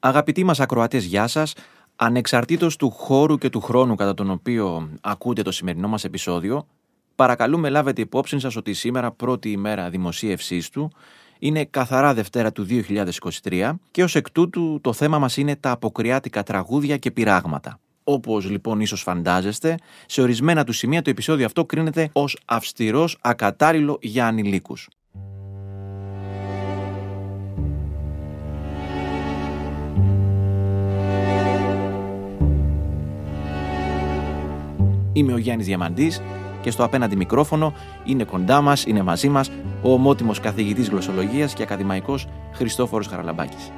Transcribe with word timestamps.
Αγαπητοί 0.00 0.44
μας 0.44 0.60
ακροατές, 0.60 1.04
γεια 1.04 1.26
σας. 1.26 1.54
Ανεξαρτήτως 1.96 2.76
του 2.76 2.90
χώρου 2.90 3.38
και 3.38 3.50
του 3.50 3.60
χρόνου 3.60 3.94
κατά 3.94 4.14
τον 4.14 4.30
οποίο 4.30 4.88
ακούτε 5.00 5.42
το 5.42 5.52
σημερινό 5.52 5.88
μας 5.88 6.04
επεισόδιο, 6.04 6.66
παρακαλούμε 7.14 7.68
λάβετε 7.68 8.00
υπόψη 8.00 8.38
σας 8.38 8.56
ότι 8.56 8.72
σήμερα 8.72 9.10
πρώτη 9.10 9.50
ημέρα 9.50 9.90
δημοσίευσής 9.90 10.70
του 10.70 10.90
είναι 11.38 11.64
καθαρά 11.64 12.14
Δευτέρα 12.14 12.52
του 12.52 12.66
2023 13.42 13.72
και 13.90 14.02
ως 14.02 14.14
εκ 14.14 14.30
τούτου 14.30 14.78
το 14.80 14.92
θέμα 14.92 15.18
μας 15.18 15.36
είναι 15.36 15.56
τα 15.56 15.70
αποκριάτικα 15.70 16.42
τραγούδια 16.42 16.96
και 16.96 17.10
πειράγματα. 17.10 17.80
Όπως 18.04 18.50
λοιπόν 18.50 18.80
ίσως 18.80 19.02
φαντάζεστε, 19.02 19.74
σε 20.06 20.20
ορισμένα 20.20 20.64
του 20.64 20.72
σημεία 20.72 21.02
το 21.02 21.10
επεισόδιο 21.10 21.46
αυτό 21.46 21.64
κρίνεται 21.64 22.08
ως 22.12 22.38
αυστηρός 22.44 23.18
ακατάλληλο 23.20 23.98
για 24.00 24.26
ανηλίκους. 24.26 24.88
Είμαι 35.18 35.32
ο 35.32 35.36
Γιάννης 35.38 35.66
Διαμαντής 35.66 36.22
και 36.60 36.70
στο 36.70 36.84
απέναντι 36.84 37.16
μικρόφωνο 37.16 37.72
είναι 38.04 38.24
κοντά 38.24 38.60
μας, 38.60 38.84
είναι 38.86 39.02
μαζί 39.02 39.28
μας 39.28 39.50
ο 39.82 39.92
ομότιμος 39.92 40.40
καθηγητής 40.40 40.88
γλωσσολογίας 40.88 41.54
και 41.54 41.62
ακαδημαϊκός 41.62 42.26
Χριστόφορος 42.52 43.06
Χαραλαμπάκης. 43.06 43.72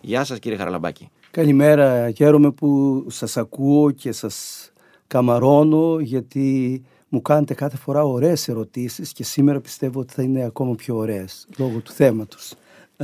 Γεια 0.00 0.24
σας 0.24 0.38
κύριε 0.38 0.58
Χαραλαμπάκη. 0.58 1.08
Καλημέρα, 1.30 2.10
χαίρομαι 2.10 2.50
που 2.50 3.04
σας 3.08 3.36
ακούω 3.36 3.90
και 3.90 4.12
σας 4.12 4.72
καμαρώνω 5.06 5.98
γιατί 6.00 6.82
μου 7.08 7.22
κάνετε 7.22 7.54
κάθε 7.54 7.76
φορά 7.76 8.02
ωραίες 8.02 8.48
ερωτήσεις 8.48 9.12
και 9.12 9.24
σήμερα 9.24 9.60
πιστεύω 9.60 10.00
ότι 10.00 10.14
θα 10.14 10.22
είναι 10.22 10.44
ακόμα 10.44 10.74
πιο 10.74 10.96
ωραίες 10.96 11.46
λόγω 11.56 11.78
του 11.78 11.92
θέματος. 11.92 12.54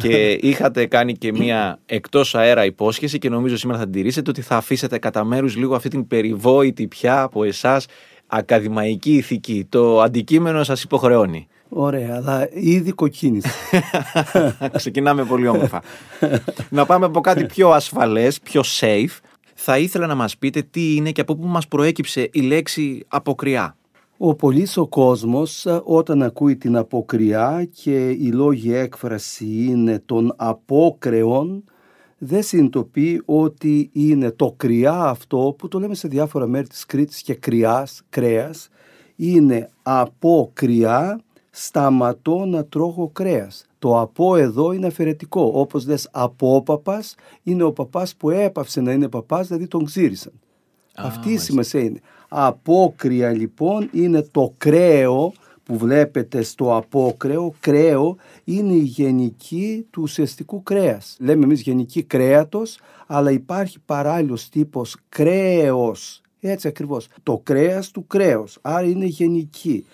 Και 0.00 0.32
είχατε 0.50 0.86
κάνει 0.86 1.12
και 1.16 1.32
μία 1.32 1.78
εκτός 1.86 2.34
αέρα 2.34 2.64
υπόσχεση 2.64 3.18
και 3.18 3.28
νομίζω 3.28 3.56
σήμερα 3.56 3.78
θα 3.78 3.84
την 3.84 3.92
τηρήσετε 3.92 4.30
ότι 4.30 4.42
θα 4.42 4.56
αφήσετε 4.56 4.98
κατά 4.98 5.24
μέρους 5.24 5.56
λίγο 5.56 5.74
αυτή 5.74 5.88
την 5.88 6.06
περιβόητη 6.06 6.86
πια 6.86 7.22
από 7.22 7.44
εσάς 7.44 7.86
ακαδημαϊκή 8.26 9.14
ηθική. 9.16 9.66
Το 9.68 10.00
αντικείμενο 10.00 10.64
σας 10.64 10.82
υποχρεώνει. 10.82 11.48
Ωραία, 11.68 12.14
αλλά 12.16 12.48
ήδη 12.52 12.92
κοκκίνησε. 12.92 13.50
Ξεκινάμε 14.76 15.24
πολύ 15.24 15.46
όμορφα. 15.46 15.82
να 16.70 16.86
πάμε 16.86 17.04
από 17.04 17.20
κάτι 17.20 17.44
πιο 17.44 17.70
ασφαλές, 17.70 18.40
πιο 18.40 18.62
safe. 18.80 19.18
Θα 19.54 19.78
ήθελα 19.78 20.06
να 20.06 20.14
μας 20.14 20.36
πείτε 20.36 20.62
τι 20.62 20.94
είναι 20.94 21.10
και 21.10 21.20
από 21.20 21.36
πού 21.36 21.46
μας 21.46 21.68
προέκυψε 21.68 22.28
η 22.32 22.40
λέξη 22.40 23.04
αποκριά. 23.08 23.76
Ο 24.26 24.34
πολύς 24.34 24.76
ο 24.76 24.86
κόσμος 24.86 25.66
όταν 25.84 26.22
ακούει 26.22 26.56
την 26.56 26.76
αποκριά 26.76 27.68
και 27.72 28.10
η 28.10 28.30
λόγη 28.32 28.72
έκφραση 28.72 29.46
είναι 29.46 29.98
των 29.98 30.34
απόκρεων 30.36 31.64
δεν 32.18 32.42
συνειδητοποιεί 32.42 33.22
ότι 33.24 33.90
είναι 33.92 34.30
το 34.30 34.54
κρυά 34.56 34.92
αυτό 34.92 35.54
που 35.58 35.68
το 35.68 35.78
λέμε 35.78 35.94
σε 35.94 36.08
διάφορα 36.08 36.46
μέρη 36.46 36.66
της 36.66 36.86
Κρήτης 36.86 37.22
και 37.22 37.34
κρυάς, 37.34 38.02
κρέας 38.10 38.68
είναι 39.16 39.70
απόκρυά 39.82 41.20
σταματώ 41.50 42.44
να 42.44 42.64
τρώγω 42.64 43.08
κρέας. 43.08 43.64
Το 43.78 44.00
από 44.00 44.36
εδώ 44.36 44.72
είναι 44.72 44.86
αφαιρετικό. 44.86 45.50
Όπως 45.54 45.86
λες 45.86 46.08
απόπαπας 46.12 47.14
είναι 47.42 47.62
ο 47.62 47.72
παπάς 47.72 48.14
που 48.16 48.30
έπαυσε 48.30 48.80
να 48.80 48.92
είναι 48.92 49.08
παπάς, 49.08 49.46
δηλαδή 49.46 49.66
τον 49.66 49.84
ξύρισαν. 49.84 50.32
Αυτή 50.96 51.32
η 51.32 51.38
σημασία 51.38 51.80
είναι. 51.80 52.00
Απόκρια 52.36 53.30
λοιπόν 53.32 53.88
είναι 53.92 54.22
το 54.22 54.54
κρέο 54.58 55.32
που 55.62 55.76
βλέπετε 55.76 56.42
στο 56.42 56.76
απόκρεο, 56.76 57.54
κρέο 57.60 58.16
είναι 58.44 58.72
η 58.72 58.82
γενική 58.82 59.86
του 59.90 60.02
ουσιαστικού 60.02 60.62
κρέας. 60.62 61.16
Λέμε 61.20 61.44
εμείς 61.44 61.60
γενική 61.60 62.02
κρέατος, 62.02 62.78
αλλά 63.06 63.30
υπάρχει 63.30 63.78
παράλληλος 63.86 64.48
τύπος 64.48 64.96
κρέος. 65.08 66.20
Έτσι 66.40 66.68
ακριβώς. 66.68 67.08
Το 67.22 67.40
κρέας 67.42 67.90
του 67.90 68.06
κρέος, 68.06 68.58
άρα 68.62 68.86
είναι 68.86 69.04
γενική. 69.04 69.84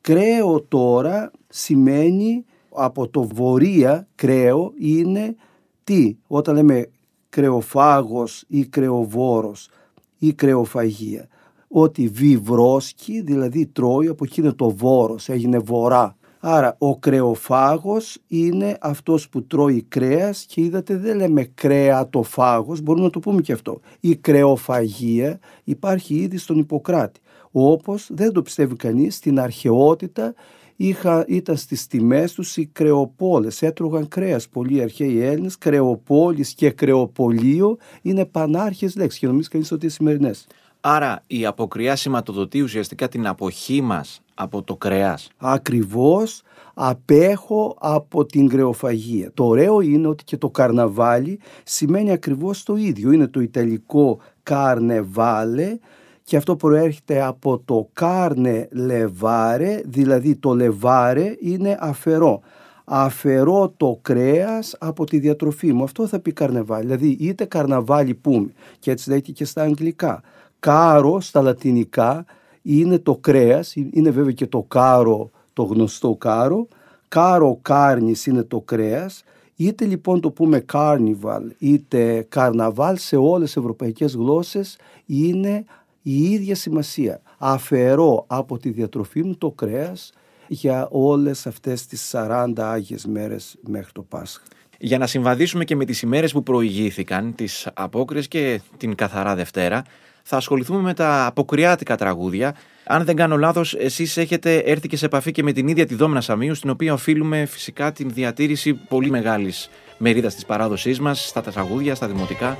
Κρέο 0.00 0.60
τώρα 0.60 1.30
σημαίνει 1.48 2.44
από 2.70 3.08
το 3.08 3.22
βορεία 3.22 4.06
κρέο 4.14 4.72
είναι 4.78 5.36
τι; 5.84 6.16
Όταν 6.26 6.54
λέμε 6.54 6.88
κρεοφάγος 7.28 8.44
ή 8.48 8.66
κρεοβόρος 8.66 9.70
ή 10.18 10.32
κρεοφαγία. 10.32 11.28
Ότι 11.68 12.08
βιβρόσκει, 12.08 13.20
δηλαδή 13.20 13.66
τρώει, 13.66 14.06
από 14.06 14.24
εκεί 14.24 14.40
είναι 14.40 14.52
το 14.52 14.70
βόρος, 14.70 15.28
έγινε 15.28 15.58
βορρά. 15.58 16.16
Άρα 16.40 16.76
ο 16.78 16.98
κρεοφάγος 16.98 18.18
είναι 18.26 18.76
αυτός 18.80 19.28
που 19.28 19.46
τρώει 19.46 19.82
κρέας 19.82 20.44
και 20.48 20.60
είδατε 20.60 20.96
δεν 20.96 21.16
λέμε 21.16 21.44
κρέατοφάγος, 21.54 22.80
μπορούμε 22.80 23.04
να 23.04 23.10
το 23.10 23.18
πούμε 23.18 23.40
και 23.40 23.52
αυτό. 23.52 23.80
Η 24.00 24.16
κρεοφαγία 24.16 25.38
υπάρχει 25.64 26.14
ήδη 26.14 26.36
στον 26.36 26.58
Ιπποκράτη. 26.58 27.20
Όπως 27.50 28.08
δεν 28.12 28.32
το 28.32 28.42
πιστεύει 28.42 28.76
κανείς, 28.76 29.14
στην 29.14 29.40
αρχαιότητα 29.40 30.34
είχα, 30.76 31.24
ήταν 31.28 31.56
στις 31.56 31.86
τιμές 31.86 32.32
τους 32.32 32.56
οι 32.56 32.66
κρεοπόλες, 32.66 33.62
έτρωγαν 33.62 34.08
κρέας. 34.08 34.48
Πολλοί 34.48 34.82
αρχαίοι 34.82 35.20
Έλληνες, 35.20 35.58
κρεοπόλης 35.58 36.54
και 36.54 36.70
κρεοπολείο 36.70 37.76
είναι 38.02 38.24
πανάρχες 38.24 38.96
λέξεις 38.96 39.20
και 39.20 39.26
νομίζεις 39.26 39.48
κανείς 39.48 39.72
ότι 39.72 39.84
είναι 39.84 39.94
σημερινές. 39.94 40.46
Άρα 40.88 41.22
η 41.26 41.46
αποκριά 41.46 41.96
σηματοδοτεί 41.96 42.62
ουσιαστικά 42.62 43.08
την 43.08 43.26
αποχή 43.26 43.82
μας 43.82 44.22
από 44.34 44.62
το 44.62 44.76
κρέας. 44.76 45.30
Ακριβώς 45.36 46.42
απέχω 46.74 47.76
από 47.80 48.26
την 48.26 48.48
κρεοφαγία. 48.48 49.30
Το 49.34 49.44
ωραίο 49.44 49.80
είναι 49.80 50.06
ότι 50.06 50.24
και 50.24 50.36
το 50.36 50.50
καρναβάλι 50.50 51.40
σημαίνει 51.64 52.12
ακριβώς 52.12 52.62
το 52.62 52.76
ίδιο. 52.76 53.12
Είναι 53.12 53.26
το 53.26 53.40
ιταλικό 53.40 54.18
καρνεβάλε 54.42 55.78
και 56.22 56.36
αυτό 56.36 56.56
προέρχεται 56.56 57.22
από 57.22 57.58
το 57.58 57.88
carne 57.92 58.68
levare, 58.72 59.80
δηλαδή 59.84 60.36
το 60.36 60.54
levare 60.54 61.36
είναι 61.40 61.76
αφαιρώ. 61.80 62.40
Αφαιρώ 62.84 63.74
το 63.76 63.98
κρέας 64.02 64.76
από 64.78 65.04
τη 65.04 65.18
διατροφή 65.18 65.72
μου. 65.72 65.82
Αυτό 65.84 66.06
θα 66.06 66.18
πει 66.18 66.32
καρνεβάλι. 66.32 66.86
Δηλαδή 66.86 67.16
είτε 67.20 67.44
καρναβάλι 67.44 68.14
πούμε 68.14 68.52
και 68.78 68.90
έτσι 68.90 69.08
λέγεται 69.08 69.32
και 69.32 69.44
στα 69.44 69.62
αγγλικά. 69.62 70.22
Caro 70.66 71.20
στα 71.20 71.42
λατινικά 71.42 72.24
είναι 72.62 72.98
το 72.98 73.16
κρέας, 73.16 73.74
είναι 73.74 74.10
βέβαια 74.10 74.32
και 74.32 74.46
το 74.46 74.62
κάρο, 74.68 75.30
το 75.52 75.62
γνωστό 75.62 76.14
κάρο. 76.14 76.66
Caro 77.08 77.58
carnis 77.62 78.26
είναι 78.26 78.42
το 78.42 78.60
κρέας. 78.60 79.24
Είτε 79.56 79.84
λοιπόν 79.84 80.20
το 80.20 80.30
πούμε 80.30 80.64
carnival 80.72 81.42
είτε 81.58 82.26
carnaval 82.28 82.98
σε 82.98 83.16
όλες 83.16 83.46
τις 83.46 83.56
ευρωπαϊκές 83.56 84.14
γλώσσες 84.14 84.78
είναι 85.06 85.64
η 86.02 86.22
ίδια 86.22 86.54
σημασία. 86.54 87.20
Αφαιρώ 87.38 88.24
από 88.26 88.58
τη 88.58 88.70
διατροφή 88.70 89.22
μου 89.22 89.36
το 89.36 89.50
κρέας 89.50 90.12
για 90.48 90.88
όλες 90.90 91.46
αυτές 91.46 91.86
τις 91.86 92.14
40 92.14 92.52
Άγιες 92.56 93.06
μέρες 93.06 93.56
μέχρι 93.66 93.92
το 93.92 94.02
Πάσχα. 94.02 94.42
Για 94.78 94.98
να 94.98 95.06
συμβαδίσουμε 95.06 95.64
και 95.64 95.76
με 95.76 95.84
τις 95.84 96.02
ημέρες 96.02 96.32
που 96.32 96.42
προηγήθηκαν, 96.42 97.34
τις 97.34 97.68
απόκριες 97.74 98.28
και 98.28 98.60
την 98.76 98.94
καθαρά 98.94 99.34
Δευτέρα, 99.34 99.84
θα 100.28 100.36
ασχοληθούμε 100.36 100.80
με 100.80 100.94
τα 100.94 101.26
αποκριάτικα 101.26 101.96
τραγούδια. 101.96 102.56
Αν 102.84 103.04
δεν 103.04 103.16
κάνω 103.16 103.36
λάθος, 103.36 103.74
εσείς 103.74 104.16
έχετε 104.16 104.56
έρθει 104.56 104.88
και 104.88 104.96
σε 104.96 105.04
επαφή 105.04 105.30
και 105.30 105.42
με 105.42 105.52
την 105.52 105.68
ίδια 105.68 105.86
τη 105.86 105.94
Δόμνα 105.94 106.20
Σαμίου, 106.20 106.54
στην 106.54 106.70
οποία 106.70 106.92
οφείλουμε 106.92 107.44
φυσικά 107.44 107.92
την 107.92 108.10
διατήρηση 108.10 108.74
πολύ 108.74 109.10
μεγάλης 109.10 109.70
μερίδας 109.98 110.34
της 110.34 110.46
παράδοσής 110.46 111.00
μας, 111.00 111.28
στα 111.28 111.42
τραγούδια, 111.42 111.94
στα 111.94 112.06
δημοτικά. 112.06 112.56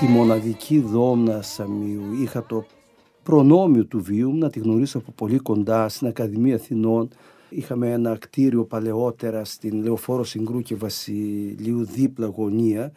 Τη 0.00 0.06
μοναδική 0.06 0.80
δόμνα 0.80 1.42
Σαμίου. 1.42 2.02
Είχα 2.22 2.46
το 2.46 2.64
προνόμιο 3.22 3.84
του 3.84 4.02
βίου 4.02 4.36
να 4.36 4.50
τη 4.50 4.58
γνωρίσω 4.58 4.98
από 4.98 5.12
πολύ 5.12 5.38
κοντά 5.38 5.88
στην 5.88 6.06
Ακαδημία 6.06 6.54
Αθηνών. 6.54 7.08
Είχαμε 7.48 7.92
ένα 7.92 8.16
κτίριο 8.18 8.64
παλαιότερα 8.64 9.44
στην 9.44 9.82
Λεωφόρο 9.82 10.24
Συγκρού 10.24 10.60
και 10.60 10.74
Βασιλείου 10.74 11.84
δίπλα 11.84 12.26
γωνία 12.26 12.92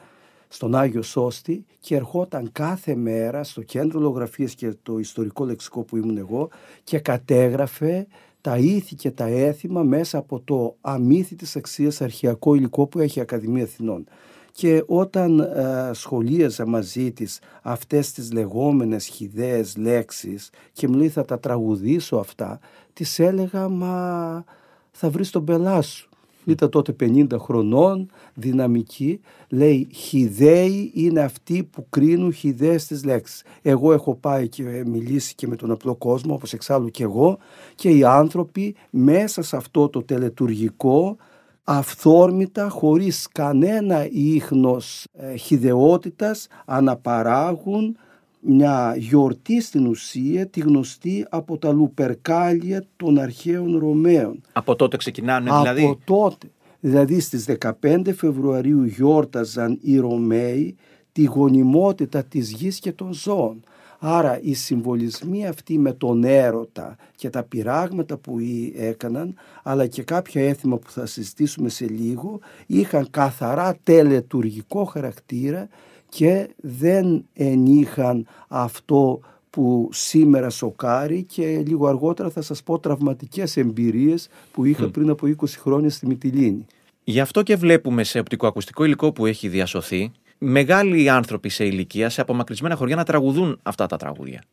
στον 0.47 0.75
Άγιο 0.75 1.01
Σώστη 1.01 1.65
και 1.79 1.95
ερχόταν 1.95 2.49
κάθε 2.51 2.95
μέρα 2.95 3.43
στο 3.43 3.61
κέντρο 3.61 3.99
λογραφίας 3.99 4.55
και 4.55 4.73
το 4.83 4.99
ιστορικό 4.99 5.45
λεξικό 5.45 5.83
που 5.83 5.97
ήμουν 5.97 6.17
εγώ 6.17 6.49
και 6.83 6.99
κατέγραφε 6.99 8.07
τα 8.41 8.57
ήθη 8.57 8.95
και 8.95 9.11
τα 9.11 9.25
έθιμα 9.25 9.83
μέσα 9.83 10.17
από 10.17 10.39
το 10.39 10.75
αμύθι 10.81 11.35
της 11.35 11.55
αξίας 11.55 12.01
αρχαιακό 12.01 12.55
υλικό 12.55 12.87
που 12.87 12.99
έχει 12.99 13.19
η 13.19 13.21
Ακαδημία 13.21 13.63
Αθηνών 13.63 14.05
και 14.51 14.83
όταν 14.87 15.39
ε, 15.39 15.89
σχολίαζα 15.93 16.67
μαζί 16.67 17.11
της 17.11 17.39
αυτές 17.61 18.11
τις 18.11 18.31
λεγόμενες 18.31 19.05
χιδαίες 19.05 19.77
λέξεις 19.77 20.49
και 20.71 20.87
μου 20.87 20.93
λέει 20.93 21.09
θα 21.09 21.25
τα 21.25 21.39
τραγουδήσω 21.39 22.15
αυτά, 22.15 22.59
της 22.93 23.19
έλεγα 23.19 23.69
μα 23.69 24.43
θα 24.91 25.09
βρεις 25.09 25.29
τον 25.29 25.45
πελά 25.45 25.81
σου. 25.81 26.09
Ήταν 26.45 26.69
τότε 26.69 26.95
50 26.99 27.27
χρονών, 27.39 28.09
δυναμική. 28.33 29.19
Λέει 29.49 29.87
χιδαίοι 29.93 30.91
είναι 30.93 31.21
αυτοί 31.21 31.63
που 31.63 31.85
κρίνουν 31.89 32.33
χιδαίες 32.33 32.87
τις 32.87 33.03
λέξεις. 33.03 33.43
Εγώ 33.61 33.93
έχω 33.93 34.15
πάει 34.15 34.47
και 34.47 34.83
μιλήσει 34.85 35.35
και 35.35 35.47
με 35.47 35.55
τον 35.55 35.71
απλό 35.71 35.95
κόσμο, 35.95 36.33
όπως 36.33 36.53
εξάλλου 36.53 36.89
και 36.89 37.03
εγώ, 37.03 37.37
και 37.75 37.89
οι 37.89 38.03
άνθρωποι 38.03 38.75
μέσα 38.89 39.41
σε 39.41 39.55
αυτό 39.55 39.89
το 39.89 40.03
τελετουργικό 40.03 41.17
αυθόρμητα, 41.63 42.69
χωρίς 42.69 43.27
κανένα 43.31 44.07
ίχνος 44.11 45.07
ε, 45.13 45.35
χιδεότητας, 45.35 46.47
αναπαράγουν 46.65 47.97
μια 48.39 48.95
γιορτή 48.97 49.61
στην 49.61 49.87
ουσία 49.87 50.47
τη 50.47 50.59
γνωστή 50.59 51.25
από 51.29 51.57
τα 51.57 51.71
Λουπερκάλια 51.71 52.85
των 52.95 53.19
αρχαίων 53.19 53.77
Ρωμαίων. 53.77 54.41
Από 54.53 54.75
τότε 54.75 54.97
ξεκινάνε 54.97 55.51
δηλαδή; 55.61 55.83
Από 55.83 55.99
τότε. 56.05 56.51
Δηλαδή 56.79 57.19
στις 57.19 57.45
15 57.81 58.13
Φεβρουαρίου 58.15 58.83
γιόρταζαν 58.83 59.77
οι 59.81 59.97
Ρωμαίοι 59.97 60.75
τη 61.11 61.23
γονιμότητα 61.23 62.23
της 62.23 62.51
γης 62.51 62.79
και 62.79 62.91
των 62.91 63.13
ζώων. 63.13 63.63
Άρα 64.03 64.39
οι 64.41 64.53
συμβολισμοί 64.53 65.47
αυτοί 65.47 65.77
με 65.77 65.93
τον 65.93 66.23
έρωτα 66.23 66.95
και 67.15 67.29
τα 67.29 67.43
πειράγματα 67.43 68.17
που 68.17 68.37
έκαναν 68.75 69.33
αλλά 69.63 69.87
και 69.87 70.03
κάποια 70.03 70.47
έθιμα 70.47 70.77
που 70.77 70.91
θα 70.91 71.05
συζητήσουμε 71.05 71.69
σε 71.69 71.85
λίγο 71.85 72.39
είχαν 72.65 73.07
καθαρά 73.09 73.77
τελετουργικό 73.83 74.83
χαρακτήρα 74.83 75.67
και 76.09 76.49
δεν 76.57 77.25
ενήχαν 77.33 78.27
αυτό 78.47 79.19
που 79.49 79.89
σήμερα 79.91 80.49
σοκάρει 80.49 81.23
και 81.23 81.63
λίγο 81.65 81.87
αργότερα 81.87 82.29
θα 82.29 82.41
σας 82.41 82.63
πω 82.63 82.79
τραυματικές 82.79 83.57
εμπειρίες 83.57 84.29
που 84.51 84.65
είχα 84.65 84.89
πριν 84.89 85.09
από 85.09 85.27
20 85.27 85.47
χρόνια 85.47 85.89
στη 85.89 86.07
Μυτιλίνη. 86.07 86.65
Γι' 87.03 87.19
αυτό 87.19 87.43
και 87.43 87.55
βλέπουμε 87.55 88.03
σε 88.03 88.19
οπτικοακουστικό 88.19 88.83
υλικό 88.83 89.11
που 89.11 89.25
έχει 89.25 89.47
διασωθεί 89.47 90.11
μεγάλοι 90.43 91.09
άνθρωποι 91.09 91.49
σε 91.49 91.65
ηλικία, 91.65 92.09
σε 92.09 92.21
απομακρυσμένα 92.21 92.75
χωριά 92.75 92.95
να 92.95 93.03
τραγουδούν 93.03 93.59
αυτά 93.63 93.85
τα 93.85 93.97
τραγούδια. 93.97 94.43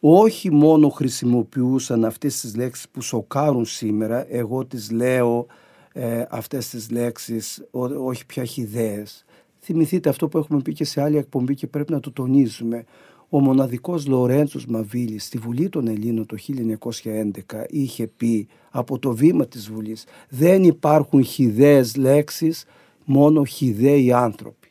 Όχι 0.00 0.50
μόνο 0.50 0.88
χρησιμοποιούσαν 0.88 2.04
αυτές 2.04 2.40
τις 2.40 2.56
λέξεις 2.56 2.88
που 2.88 3.00
σοκάρουν 3.00 3.64
σήμερα, 3.64 4.26
εγώ 4.34 4.64
τις 4.64 4.90
λέω 4.90 5.46
ε, 5.92 6.24
αυτές 6.30 6.68
τις 6.68 6.90
λέξεις 6.90 7.64
όχι 8.04 8.26
πια 8.26 8.44
χιδαίες. 8.44 9.24
Θυμηθείτε 9.60 10.08
αυτό 10.08 10.28
που 10.28 10.38
έχουμε 10.38 10.62
πει 10.62 10.72
και 10.72 10.84
σε 10.84 11.02
άλλη 11.02 11.16
εκπομπή 11.16 11.54
και 11.54 11.66
πρέπει 11.66 11.92
να 11.92 12.00
το 12.00 12.12
τονίζουμε. 12.12 12.84
Ο 13.28 13.40
μοναδικός 13.40 14.06
Λορέντσος 14.06 14.66
Μαβίλης 14.66 15.24
στη 15.24 15.38
Βουλή 15.38 15.68
των 15.68 15.88
Ελλήνων 15.88 16.26
το 16.26 16.36
1911 17.02 17.30
είχε 17.68 18.06
πει 18.06 18.48
από 18.70 18.98
το 18.98 19.14
βήμα 19.14 19.46
της 19.46 19.70
Βουλής 19.70 20.04
δεν 20.28 20.64
υπάρχουν 20.64 21.24
χιδαίες 21.24 21.96
λέξεις, 21.96 22.64
μόνο 23.04 23.44
χιδαίοι 23.44 24.12
άνθρωποι. 24.12 24.65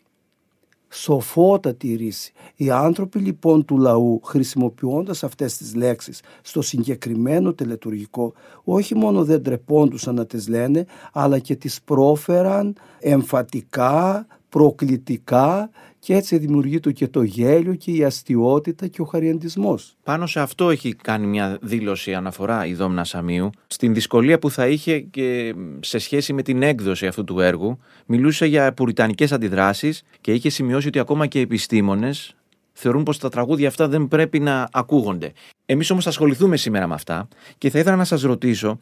Σοφότατη 0.97 1.95
ρίση. 1.95 2.31
Οι 2.55 2.69
άνθρωποι 2.69 3.19
λοιπόν 3.19 3.65
του 3.65 3.77
λαού 3.77 4.21
χρησιμοποιώντας 4.23 5.23
αυτές 5.23 5.57
τις 5.57 5.75
λέξεις 5.75 6.21
στο 6.41 6.61
συγκεκριμένο 6.61 7.53
τελετουργικό 7.53 8.33
όχι 8.63 8.95
μόνο 8.95 9.23
δεν 9.23 9.43
τρεπόντουσαν 9.43 10.15
να 10.15 10.25
τις 10.25 10.47
λένε 10.47 10.85
αλλά 11.13 11.39
και 11.39 11.55
τις 11.55 11.81
πρόφεραν 11.81 12.75
εμφατικά, 12.99 14.27
προκλητικά 14.49 15.69
και 15.99 16.15
έτσι 16.15 16.37
δημιουργείται 16.37 16.91
και 16.91 17.07
το 17.07 17.23
γέλιο 17.23 17.75
και 17.75 17.91
η 17.91 18.03
αστείωτητα 18.03 18.87
και 18.87 19.01
ο 19.01 19.05
χαριαντισμός. 19.05 19.95
Πάνω 20.03 20.27
σε 20.27 20.39
αυτό 20.39 20.69
έχει 20.69 20.93
κάνει 20.93 21.27
μια 21.27 21.57
δήλωση 21.61 22.13
αναφορά 22.13 22.65
η 22.65 22.73
Δόμνα 22.73 23.03
Σαμίου 23.03 23.49
στην 23.67 23.93
δυσκολία 23.93 24.39
που 24.39 24.49
θα 24.49 24.67
είχε 24.67 24.99
και 24.99 25.55
σε 25.79 25.97
σχέση 25.97 26.33
με 26.33 26.41
την 26.41 26.61
έκδοση 26.61 27.07
αυτού 27.07 27.23
του 27.23 27.39
έργου. 27.39 27.79
Μιλούσε 28.05 28.45
για 28.45 28.73
πουριτανικές 28.73 29.31
αντιδράσεις 29.31 30.03
και 30.21 30.33
είχε 30.33 30.49
σημειώσει 30.49 30.87
ότι 30.87 30.99
ακόμα 30.99 31.27
και 31.27 31.39
οι 31.39 31.41
επιστήμονες 31.41 32.35
θεωρούν 32.73 33.03
πως 33.03 33.17
τα 33.17 33.29
τραγούδια 33.29 33.67
αυτά 33.67 33.87
δεν 33.87 34.07
πρέπει 34.07 34.39
να 34.39 34.67
ακούγονται. 34.71 35.31
Εμείς 35.65 35.89
όμως 35.89 36.03
θα 36.03 36.09
ασχοληθούμε 36.09 36.57
σήμερα 36.57 36.87
με 36.87 36.93
αυτά 36.93 37.27
και 37.57 37.69
θα 37.69 37.79
ήθελα 37.79 37.95
να 37.95 38.03
σας 38.03 38.21
ρωτήσω 38.21 38.79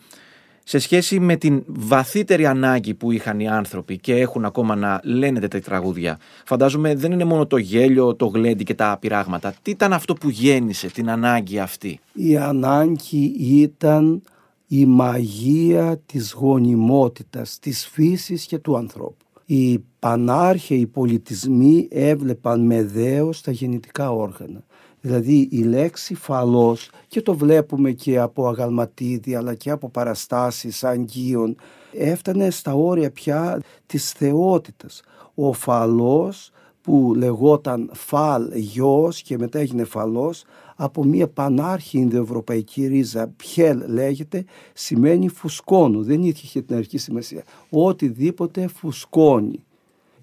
σε 0.64 0.80
σχέση 0.80 1.20
με 1.20 1.36
την 1.36 1.64
βαθύτερη 1.68 2.46
ανάγκη 2.46 2.94
που 2.94 3.12
είχαν 3.12 3.40
οι 3.40 3.48
άνθρωποι 3.48 3.98
και 3.98 4.16
έχουν 4.16 4.46
ακόμα 4.46 4.76
να 4.76 5.02
λένε 5.04 5.40
τέτοια 5.40 5.62
τραγούδια. 5.62 6.20
Φαντάζομαι 6.46 6.96
δεν 6.96 7.12
είναι 7.12 7.24
μόνο 7.24 7.46
το 7.46 7.58
γέλιο, 7.58 8.16
το 8.16 8.26
γλέντι 8.26 8.64
και 8.64 8.74
τα 8.74 8.98
πειράγματα. 9.00 9.54
Τι 9.62 9.72
ήταν 9.72 9.94
αυτό 9.94 10.14
που 10.14 10.30
γέννησε 10.30 10.88
την 10.88 11.10
ανάγκη 11.10 11.60
αυτή; 11.60 12.00
Η 12.14 12.38
ανάγκη 12.38 13.36
ήταν 13.38 14.22
η 14.68 14.86
μαγεία 14.86 16.02
της 16.06 16.32
γονιμότητας, 16.32 17.60
της 17.60 17.88
φύσης 17.88 18.46
και 18.46 18.58
του 18.58 18.78
ανθρώπου. 18.78 19.16
Οι 19.46 19.84
πανάρχαιοι 20.00 20.86
πολιτισμοί 20.86 21.88
έβλεπαν 21.92 22.66
με 22.66 22.84
δέος 22.84 23.42
τα 23.42 23.52
γεννητικά 23.52 24.12
όργανα. 24.12 24.64
Δηλαδή 25.06 25.48
η 25.52 25.64
λέξη 25.64 26.16
φαλός 26.16 26.90
και 27.08 27.22
το 27.22 27.34
βλέπουμε 27.34 27.92
και 27.92 28.20
από 28.20 28.48
αγαλματίδια 28.48 29.38
αλλά 29.38 29.54
και 29.54 29.70
από 29.70 29.90
παραστάσεις 29.90 30.84
αγγείων 30.84 31.56
έφτανε 31.92 32.50
στα 32.50 32.74
όρια 32.74 33.12
πια 33.12 33.62
της 33.86 34.12
θεότητας. 34.12 35.02
Ο 35.36 35.54
φαλός 35.54 36.52
που 36.82 37.14
λεγόταν 37.16 37.90
φαλ 37.94 38.52
γιος 38.54 39.22
και 39.22 39.38
μετά 39.38 39.60
έγινε 39.60 39.84
φαλός 39.84 40.44
από 40.76 41.04
μια 41.04 41.28
πανάρχη 41.28 41.98
Ινδοευρωπαϊκή 41.98 42.88
ρίζα 42.88 43.28
πιέλ 43.28 43.84
λέγεται 43.88 44.46
σημαίνει 44.74 45.30
φουσκώνου 45.30 46.04
δεν 46.04 46.24
είχε 46.24 46.62
την 46.62 46.76
αρχή 46.76 46.98
σημασία. 46.98 47.44
Οτιδήποτε 47.70 48.68
φουσκώνει 48.68 49.64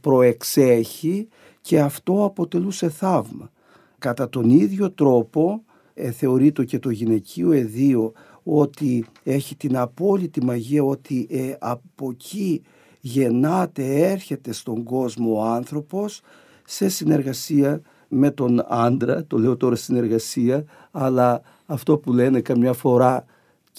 προεξέχει 0.01 1.29
και 1.61 1.81
αυτό 1.81 2.25
αποτελούσε 2.25 2.89
θαύμα 2.89 3.51
Κατά 4.01 4.29
τον 4.29 4.51
ίδιο 4.51 4.91
τρόπο 4.91 5.65
ε, 5.95 6.11
θεωρείται 6.11 6.65
και 6.65 6.79
το 6.79 6.91
γυναικείο 6.91 7.53
εδίο 7.53 8.13
ότι 8.43 9.05
έχει 9.23 9.57
την 9.57 9.77
απόλυτη 9.77 10.45
μαγεία 10.45 10.83
ότι 10.83 11.27
ε, 11.31 11.55
από 11.59 12.11
εκεί 12.11 12.63
γεννάται, 13.01 14.11
έρχεται 14.11 14.53
στον 14.53 14.83
κόσμο 14.83 15.39
ο 15.39 15.45
άνθρωπος 15.45 16.21
σε 16.65 16.89
συνεργασία 16.89 17.81
με 18.09 18.31
τον 18.31 18.65
άντρα, 18.69 19.25
το 19.27 19.39
λέω 19.39 19.57
τώρα 19.57 19.77
συνεργασία, 19.77 20.65
αλλά 20.91 21.41
αυτό 21.67 21.99
που 21.99 22.13
λένε 22.13 22.41
καμιά 22.41 22.73
φορά 22.73 23.25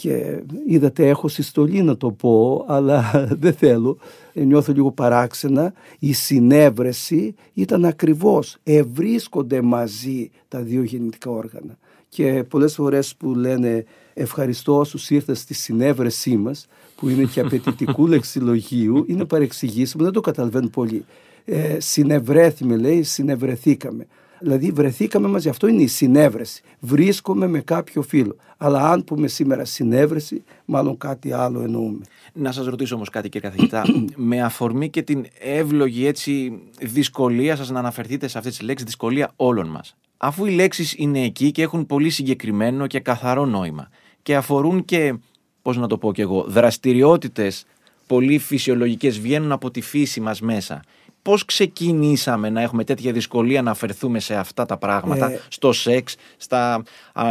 και 0.02 0.44
είδατε 0.68 1.08
έχω 1.08 1.28
συστολή 1.28 1.82
να 1.82 1.98
το 1.98 2.12
πω 2.12 2.66
αλλά 2.68 3.12
δεν 3.42 3.54
θέλω. 3.54 3.98
Νιώθω 4.34 4.74
λίγο 4.74 4.92
παράξενα. 4.92 5.74
Η 6.00 6.14
συνέβρεση 6.14 7.36
ήταν 7.54 7.86
ακριβώς. 7.86 8.58
Ευρίσκονται 8.64 9.62
μαζί 9.62 10.32
τα 10.48 10.60
δύο 10.60 10.84
γεννητικά 10.84 11.30
όργανα. 11.30 11.78
Και 12.10 12.44
πολλές 12.44 12.74
φορές 12.74 13.16
που 13.16 13.36
λένε 13.36 13.86
ευχαριστώ 14.14 14.78
όσους 14.78 15.10
ήρθαν 15.10 15.36
στη 15.36 15.54
συνέβρεσή 15.54 16.38
μας 16.38 16.68
που 16.96 17.10
είναι 17.10 17.24
και 17.24 17.40
απαιτητικού 17.40 18.08
λεξιλογίου 18.14 19.06
είναι 19.08 19.26
παρεξηγήσιμο 19.26 20.04
δεν 20.04 20.14
το 20.14 20.22
καταλαβαίνουν 20.22 20.70
πολύ 20.70 21.06
ε, 21.46 21.80
συνευρέθημε 21.80 22.78
λέει 22.78 23.04
συνευρεθήκαμε 23.04 24.08
Δηλαδή 24.42 24.72
βρεθήκαμε 24.72 25.28
μαζί. 25.28 25.50
Αυτό 25.50 25.68
είναι 25.68 25.82
η 25.82 25.88
συνέβρεση. 25.88 26.62
Βρίσκομαι 26.80 27.48
με 27.48 27.60
κάποιο 27.60 28.02
φίλο. 28.02 28.36
Αλλά 28.58 28.92
αν 28.92 29.04
πούμε 29.04 29.28
σήμερα 29.28 29.66
συνέβρεση, 29.66 30.44
μάλλον 30.66 30.98
κάτι 30.98 31.32
άλλο 31.32 31.62
εννοούμε. 31.62 32.06
Να 32.34 32.52
σας 32.52 32.66
ρωτήσω 32.66 32.96
όμως 32.96 33.10
κάτι 33.10 33.30
κύριε 33.30 33.50
καθηγητά. 33.50 33.84
με 34.16 34.42
αφορμή 34.42 34.90
και 34.90 35.02
την 35.02 35.26
εύλογη 35.40 36.06
έτσι 36.06 36.60
δυσκολία 36.80 37.56
σας 37.56 37.70
να 37.70 37.80
αναφερθείτε 37.80 38.28
σε 38.28 38.38
αυτές 38.38 38.58
τις 38.58 38.66
λέξεις, 38.66 38.86
δυσκολία 38.86 39.32
όλων 39.36 39.68
μας. 39.68 39.96
Αφού 40.18 40.46
οι 40.46 40.52
λέξεις 40.52 40.94
είναι 40.98 41.24
εκεί 41.24 41.52
και 41.52 41.62
έχουν 41.62 41.86
πολύ 41.86 42.10
συγκεκριμένο 42.10 42.88
και 42.88 43.00
καθαρό 43.00 43.46
νόημα 43.46 43.90
και 44.22 44.36
αφορούν 44.36 44.86
και, 44.86 45.16
πώς 45.62 45.78
να 45.78 45.88
το 45.88 45.98
πω 45.98 46.14
κι 46.14 46.22
εγώ, 46.22 46.46
δραστηριότητες 46.48 47.66
πολύ 48.08 48.38
φυσιολογικές 48.38 49.20
βγαίνουν 49.20 49.52
από 49.52 49.72
τη 49.72 49.82
φύση 49.82 50.20
μας 50.22 50.42
μέσα 50.42 50.82
πώς 51.22 51.46
ξεκινήσαμε 51.46 52.50
να 52.50 52.62
έχουμε 52.62 52.84
τέτοια 52.84 53.12
δυσκολία 53.12 53.62
να 53.62 53.72
αφαιρθούμε 53.72 54.20
σε 54.20 54.36
αυτά 54.36 54.66
τα 54.66 54.78
πράγματα, 54.78 55.32
ε, 55.32 55.40
στο 55.48 55.72
σεξ, 55.72 56.16
στα 56.38 56.84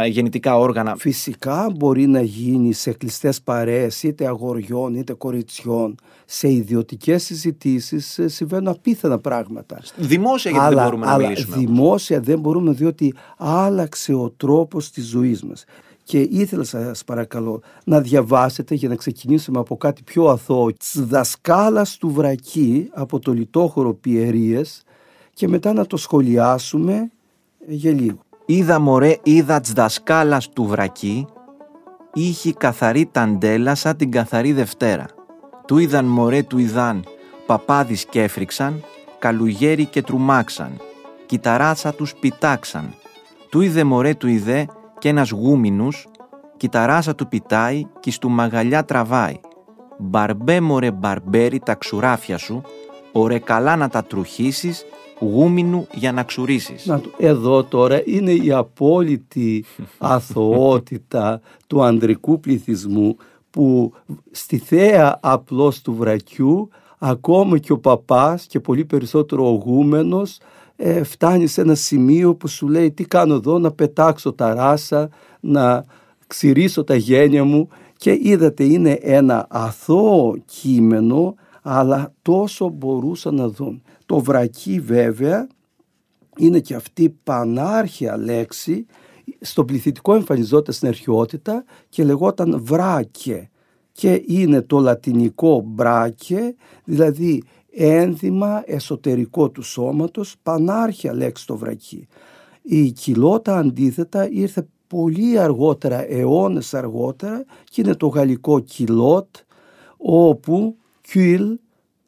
γεννητικά 0.07 0.57
όργανα; 0.57 0.95
Φυσικά 0.95 1.71
μπορεί 1.75 2.07
να 2.07 2.21
γίνει 2.21 2.73
σε 2.73 2.91
κλειστές 2.91 3.41
παρέες 3.41 4.03
είτε 4.03 4.27
αγοριών 4.27 4.95
είτε 4.95 5.13
κοριτσιών. 5.13 5.95
Σε 6.25 6.51
ιδιωτικές 6.51 7.23
συζητήσεις 7.23 8.19
ε, 8.19 8.27
συμβαίνουν 8.27 8.67
απίθανα 8.67 9.19
πράγματα. 9.19 9.81
Δημόσια 9.95 10.51
γιατί 10.51 10.75
δεν 10.75 10.83
μπορούμε 10.83 11.05
να 11.05 11.17
μιλήσουμε. 11.17 11.57
Δημόσια 11.57 12.19
δεν 12.19 12.39
μπορούμε 12.39 12.71
διότι 12.71 13.13
άλλαξε 13.37 14.13
ο 14.13 14.33
τρόπος 14.37 14.91
της 14.91 15.05
ζωής 15.07 15.43
μας. 15.43 15.65
Και 16.11 16.19
ήθελα 16.19 16.63
σας 16.63 17.03
παρακαλώ 17.03 17.61
να 17.83 18.01
διαβάσετε 18.01 18.75
για 18.75 18.89
να 18.89 18.95
ξεκινήσουμε 18.95 19.59
από 19.59 19.77
κάτι 19.77 20.03
πιο 20.03 20.25
αθώο 20.25 20.71
«Δασκάλας 20.93 21.97
του 21.97 22.09
Βρακή» 22.09 22.89
από 22.93 23.19
το 23.19 23.33
λιτόχωρο 23.33 23.93
Πιερίες 23.93 24.83
και 25.33 25.47
μετά 25.47 25.73
να 25.73 25.85
το 25.85 25.97
σχολιάσουμε 25.97 27.11
για 27.67 27.91
λίγο. 27.91 28.19
Είδα 28.45 28.79
μωρέ, 28.79 29.17
είδα 29.23 29.61
δασκάλας 29.73 30.49
του 30.49 30.65
Βρακή 30.65 31.27
είχε 32.13 32.53
καθαρή 32.53 33.09
ταντέλα 33.11 33.75
σαν 33.75 33.95
την 33.95 34.11
καθαρή 34.11 34.53
Δευτέρα. 34.53 35.05
Του 35.65 35.77
είδαν 35.77 36.05
μωρέ 36.05 36.43
του 36.43 36.57
είδαν, 36.57 37.03
παπάδες 37.45 38.05
και 38.05 38.23
έφρυξαν, 38.23 38.83
καλουγέρι 39.19 39.85
και 39.85 40.01
τρουμάξαν, 40.01 40.71
κυταράτσα 41.25 41.93
τους 41.93 42.15
πιτάξαν. 42.15 42.93
Του 43.49 43.61
είδε 43.61 43.83
μωρέ 43.83 44.13
του 44.13 44.27
είδε 44.27 44.67
και 45.01 45.09
ένας 45.09 45.29
γούμινους, 45.29 46.07
κυταράσα 46.57 47.15
του 47.15 47.27
πιτάει 47.27 47.83
και 47.99 48.11
στου 48.11 48.29
μαγαλιά 48.29 48.85
τραβάει. 48.85 49.39
Μπαρμπέ 49.99 50.61
μωρέ 50.61 50.91
μπαρμπέρι 50.91 51.59
τα 51.59 51.75
ξουράφια 51.75 52.37
σου, 52.37 52.61
ωρε 53.11 53.39
καλά 53.39 53.75
να 53.75 53.89
τα 53.89 54.03
τρουχήσεις, 54.03 54.85
γούμινου 55.19 55.87
για 55.93 56.11
να 56.11 56.23
ξουρίσεις. 56.23 56.85
Να, 56.85 57.01
εδώ 57.17 57.63
τώρα 57.63 58.01
είναι 58.05 58.31
η 58.31 58.51
απόλυτη 58.51 59.65
αθωότητα 59.97 61.41
του 61.67 61.83
ανδρικού 61.83 62.39
πληθυσμού 62.39 63.15
που 63.49 63.93
στη 64.31 64.57
θέα 64.57 65.19
απλώς 65.21 65.81
του 65.81 65.95
βρακιού 65.95 66.69
ακόμα 66.97 67.57
και 67.57 67.71
ο 67.71 67.79
παπάς 67.79 68.45
και 68.45 68.59
πολύ 68.59 68.85
περισσότερο 68.85 69.47
ο 69.47 69.61
γούμενος 69.65 70.39
ε, 70.75 71.03
φτάνει 71.03 71.47
σε 71.47 71.61
ένα 71.61 71.75
σημείο 71.75 72.35
που 72.35 72.47
σου 72.47 72.67
λέει 72.67 72.91
τι 72.91 73.05
κάνω 73.05 73.33
εδώ 73.33 73.59
να 73.59 73.71
πετάξω 73.71 74.33
τα 74.33 74.53
ράσα, 74.53 75.09
να 75.39 75.85
ξηρίσω 76.27 76.83
τα 76.83 76.95
γένια 76.95 77.43
μου 77.43 77.69
και 77.97 78.19
είδατε 78.21 78.63
είναι 78.63 78.91
ένα 78.91 79.47
αθώο 79.49 80.37
κείμενο 80.45 81.35
αλλά 81.61 82.13
τόσο 82.21 82.69
μπορούσαν 82.69 83.35
να 83.35 83.47
δουν. 83.47 83.81
Το 84.05 84.19
βρακί 84.19 84.79
βέβαια 84.79 85.47
είναι 86.37 86.59
και 86.59 86.75
αυτή 86.75 87.15
πανάρχια 87.23 88.17
λέξη 88.17 88.85
στο 89.41 89.65
πληθυντικό 89.65 90.15
εμφανιζόταν 90.15 90.73
στην 90.73 90.87
αρχαιότητα 90.87 91.63
και 91.89 92.03
λεγόταν 92.03 92.59
βράκε 92.63 93.49
και 93.91 94.23
είναι 94.27 94.61
το 94.61 94.79
λατινικό 94.79 95.61
μπράκε 95.65 96.55
δηλαδή 96.83 97.43
ένδυμα 97.71 98.63
εσωτερικό 98.65 99.49
του 99.49 99.61
σώματος 99.61 100.35
πανάρχια 100.43 101.13
λέξη 101.13 101.45
το 101.45 101.57
βρακί. 101.57 102.07
Η 102.61 102.91
κοιλώτα 102.91 103.57
αντίθετα 103.57 104.29
ήρθε 104.29 104.67
πολύ 104.87 105.39
αργότερα, 105.39 106.11
αιώνες 106.11 106.73
αργότερα 106.73 107.45
και 107.69 107.81
είναι 107.81 107.95
το 107.95 108.07
γαλλικό 108.07 108.59
κιλότ 108.59 109.27
όπου 109.97 110.75
κιλ 111.01 111.57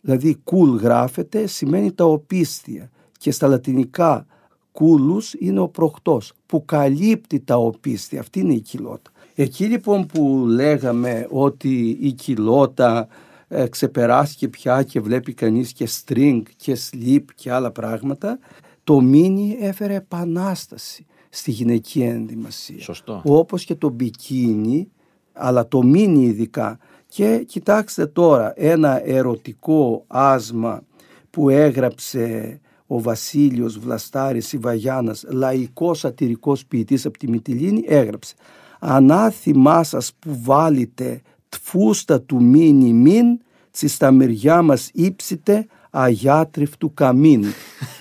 δηλαδή 0.02 0.36
κουλ 0.44 0.76
γράφεται, 0.76 1.48
σημαίνει 1.48 1.92
τα 1.92 2.06
οπίστια 2.06 2.90
και 3.18 3.32
στα 3.32 3.48
λατινικά 3.48 4.26
κούλους 4.72 5.34
είναι 5.34 5.60
ο 5.60 5.68
προχτός 5.68 6.34
που 6.46 6.66
καλύπτει 6.66 7.40
τα 7.40 7.56
οπίστια. 7.58 8.20
Αυτή 8.20 8.40
είναι 8.40 8.54
η 8.54 8.60
κοιλώτα. 8.60 9.12
Εκεί 9.36 9.66
λοιπόν 9.66 10.06
που 10.06 10.46
λέγαμε 10.48 11.28
ότι 11.30 11.98
η 12.02 12.12
κοιλώτα 12.12 13.08
ε, 13.54 13.68
ξεπεράστηκε 13.68 14.48
πια 14.48 14.84
και 14.84 15.00
βλέπει 15.00 15.34
κανείς 15.34 15.74
και 15.74 15.88
string 15.90 16.42
και 16.56 16.78
slip 16.90 17.24
και 17.36 17.52
άλλα 17.52 17.72
πράγματα, 17.72 18.40
το 18.84 19.02
μίνι 19.02 19.58
έφερε 19.60 19.96
επανάσταση 19.96 21.06
στη 21.30 21.52
γυναική 21.52 22.02
ενδυμασία. 22.02 22.82
Σωστό. 22.82 23.22
Όπως 23.26 23.66
και 23.66 23.76
το 23.76 23.90
μπικίνι, 23.90 24.92
αλλά 25.34 25.68
το 25.68 25.84
μίνι 25.84 26.24
ειδικά 26.24 26.80
και 27.08 27.44
κοιτάξτε 27.48 28.06
τώρα 28.06 28.54
ένα 28.56 29.08
ερωτικό 29.08 30.04
άσμα 30.08 30.84
που 31.30 31.50
έγραψε 31.50 32.60
ο 32.88 33.02
Βασίλειος 33.02 33.80
Βλαστάρης 33.80 34.54
Ιβαγιάννας, 34.54 35.26
λαϊκός 35.28 36.00
σατυρικός 36.00 36.66
ποιητής 36.66 37.06
από 37.06 37.18
τη 37.18 37.30
Μυτιλίνη, 37.30 37.84
έγραψε 37.88 38.36
«Ανάθυμά 38.80 39.84
σας 39.84 40.14
που 40.20 40.40
βάλετε 40.44 41.22
τφούστα 41.54 42.22
του 42.22 42.44
μήνυ 42.44 42.94
μην, 42.94 43.40
τσις 43.72 43.94
στα 43.94 44.12
μεριά 44.12 44.62
μας 44.62 44.90
ύψητε 44.94 45.68
αγιάτριφτου 45.90 46.94
καμίν». 46.94 47.46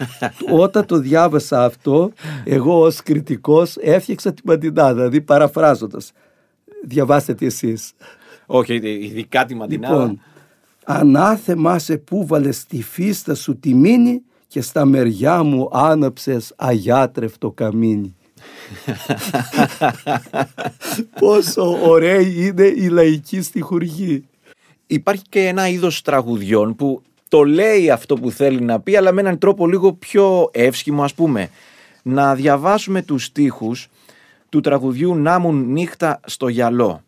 Όταν 0.65 0.87
το 0.87 0.99
διάβασα 0.99 1.65
αυτό, 1.65 2.13
εγώ 2.45 2.81
ως 2.81 3.03
κριτικός 3.03 3.77
έφτιαξα 3.77 4.33
την 4.33 4.45
παντινά, 4.45 4.95
δηλαδή 4.95 5.21
παραφράζοντας. 5.21 6.13
Διαβάστε 6.85 7.35
τι 7.35 7.47
εσείς. 7.47 7.93
Όχι, 8.47 8.75
ειδικά 8.75 9.45
τη 9.45 9.55
ματινάδα. 9.55 9.95
Λοιπόν, 9.95 10.21
ανάθεμά 10.85 11.79
σε 11.79 11.97
που 11.97 12.27
βάλες 12.27 12.57
στη 12.57 12.83
φίστα 12.83 13.35
σου 13.35 13.59
τη 13.59 13.75
μήνη 13.75 14.23
και 14.47 14.61
στα 14.61 14.85
μεριά 14.85 15.43
μου 15.43 15.69
άναψες 15.73 16.53
αγιάτρευτο 16.57 17.51
καμίνι. 17.51 18.17
Πόσο 21.21 21.79
ωραία 21.83 22.21
είναι 22.21 22.65
η 22.67 22.89
λαϊκή 22.89 23.43
στιχουργή. 23.43 24.25
Υπάρχει 24.87 25.23
και 25.29 25.47
ένα 25.47 25.69
είδος 25.69 26.03
τραγουδιών 26.03 26.77
που 26.77 27.03
το 27.29 27.43
λέει 27.43 27.91
αυτό 27.91 28.15
που 28.15 28.31
θέλει 28.31 28.61
να 28.61 28.81
πει 28.81 28.97
αλλά 28.97 29.13
με 29.13 29.21
έναν 29.21 29.39
τρόπο 29.39 29.67
λίγο 29.67 29.93
πιο 29.93 30.51
εύσχυμο 30.53 31.03
ας 31.03 31.15
πούμε. 31.15 31.51
Να 32.03 32.35
διαβάσουμε 32.35 33.03
τους 33.03 33.25
στίχους 33.25 33.89
του 34.49 34.61
τραγουδιού 34.61 35.15
«Να 35.15 35.39
μου 35.39 35.53
νύχτα 35.53 36.21
στο 36.27 36.49
γυαλό» 36.49 37.03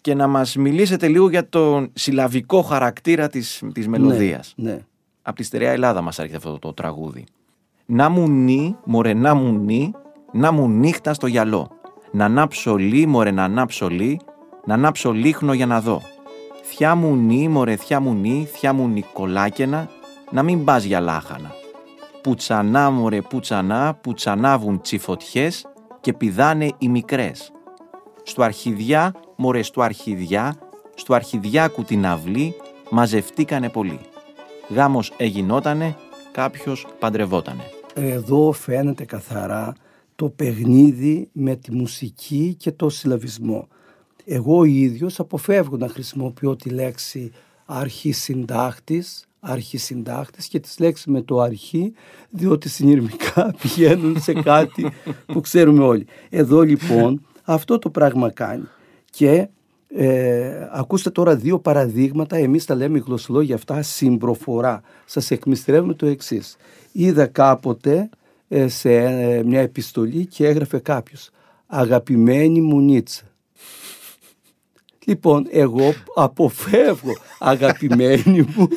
και 0.00 0.14
να 0.14 0.26
μας 0.26 0.56
μιλήσετε 0.56 1.08
λίγο 1.08 1.28
για 1.28 1.48
τον 1.48 1.90
συλλαβικό 1.94 2.62
χαρακτήρα 2.62 3.28
της, 3.28 3.62
της 3.72 3.86
ναι, 3.86 3.98
μελωδίας. 3.98 4.52
Ναι, 4.56 4.78
Από 5.22 5.36
τη 5.36 5.42
στερεά 5.42 5.70
Ελλάδα 5.70 6.00
μας 6.00 6.18
έρχεται 6.18 6.36
αυτό 6.36 6.58
το, 6.58 6.72
τραγούδι. 6.72 7.24
Να 7.86 8.08
μου 8.08 8.28
νύ, 8.28 8.76
μωρέ 8.84 9.14
να 9.14 9.34
μου 9.34 9.52
νύ, 9.52 9.92
να 10.32 10.52
μου 10.52 10.68
νύχτα 10.68 11.14
στο 11.14 11.26
γυαλό. 11.26 11.68
Να 12.10 12.24
ανάψω 12.24 12.76
λί, 12.76 13.06
μωρέ 13.06 13.30
να 13.30 13.44
ανάψω 13.44 13.88
λί, 13.88 14.20
να 14.64 14.74
ανάψω 14.74 15.12
λίχνο 15.12 15.52
για 15.52 15.66
να 15.66 15.80
δω. 15.80 16.02
Θιά 16.62 16.94
μου 16.94 17.16
νύ, 17.16 17.48
μωρέ 17.48 17.76
θιά 17.76 18.00
μου 18.00 18.12
νύ, 18.14 18.48
θιά 18.52 18.72
μου 18.72 18.88
νικολάκαινα, 18.88 19.88
να 20.30 20.42
μην 20.42 20.64
πας 20.64 20.84
για 20.84 21.00
λάχανα. 21.00 21.52
Πουτσανά, 22.22 22.90
μωρέ 22.90 23.22
πουτσανά, 23.22 23.94
που 23.94 24.12
τσανάβουν 24.12 24.80
τσιφωτιές 24.80 25.66
και 26.00 26.12
πηδάνε 26.12 26.70
οι 26.78 26.88
μικρές. 26.88 27.52
Στο 28.22 28.42
αρχιδιά 28.42 29.14
μωρέ 29.36 29.62
στο 29.62 29.82
αρχιδιά, 29.82 30.54
στο 30.94 31.14
αρχιδιάκου 31.14 31.82
την 31.82 32.06
αυλή, 32.06 32.54
μαζευτήκανε 32.90 33.68
πολύ. 33.68 34.00
Γάμος 34.68 35.12
εγινότανε, 35.16 35.96
κάποιος 36.32 36.86
παντρευότανε. 36.98 37.62
Εδώ 37.94 38.52
φαίνεται 38.52 39.04
καθαρά 39.04 39.74
το 40.18 40.28
παιχνίδι 40.28 41.28
με 41.32 41.56
τη 41.56 41.72
μουσική 41.72 42.54
και 42.58 42.72
το 42.72 42.88
συλλαβισμό. 42.88 43.68
Εγώ 44.24 44.64
ίδιος 44.64 45.18
αποφεύγω 45.20 45.76
να 45.76 45.88
χρησιμοποιώ 45.88 46.56
τη 46.56 46.70
λέξη 46.70 47.30
αρχισυντάχτης, 47.64 49.28
αρχισυντάχτης 49.40 50.46
και 50.46 50.60
τις 50.60 50.78
λέξεις 50.78 51.06
με 51.06 51.22
το 51.22 51.40
αρχή 51.40 51.92
διότι 52.30 52.68
συνειρμικά 52.68 53.54
πηγαίνουν 53.62 54.20
σε 54.20 54.32
κάτι 54.32 54.92
που 55.26 55.40
ξέρουμε 55.40 55.84
όλοι. 55.84 56.06
Εδώ 56.28 56.62
λοιπόν 56.62 57.26
αυτό 57.42 57.78
το 57.78 57.90
πράγμα 57.90 58.30
κάνει. 58.30 58.68
Και 59.10 59.48
ε, 59.88 60.68
ακούστε 60.70 61.10
τώρα 61.10 61.36
δύο 61.36 61.58
παραδείγματα, 61.58 62.36
εμείς 62.36 62.64
τα 62.64 62.74
λέμε 62.74 62.98
γλωσσολόγια 62.98 63.54
αυτά 63.54 63.82
συμπροφορά. 63.82 64.80
Σας 65.04 65.30
εκμυστρεύουμε 65.30 65.94
το 65.94 66.06
εξής. 66.06 66.56
Είδα 66.92 67.26
κάποτε 67.26 67.96
ε, 67.96 68.08
σε 68.66 68.94
ε, 68.94 69.42
μια 69.42 69.60
επιστολή 69.60 70.26
και 70.26 70.46
έγραφε 70.46 70.78
κάποιος 70.78 71.30
«Αγαπημένη 71.66 72.60
μου 72.60 72.80
Νίτσα». 72.80 73.22
Λοιπόν, 75.08 75.46
εγώ 75.50 75.92
αποφεύγω 76.14 77.12
αγαπημένη 77.38 78.48
μου, 78.54 78.68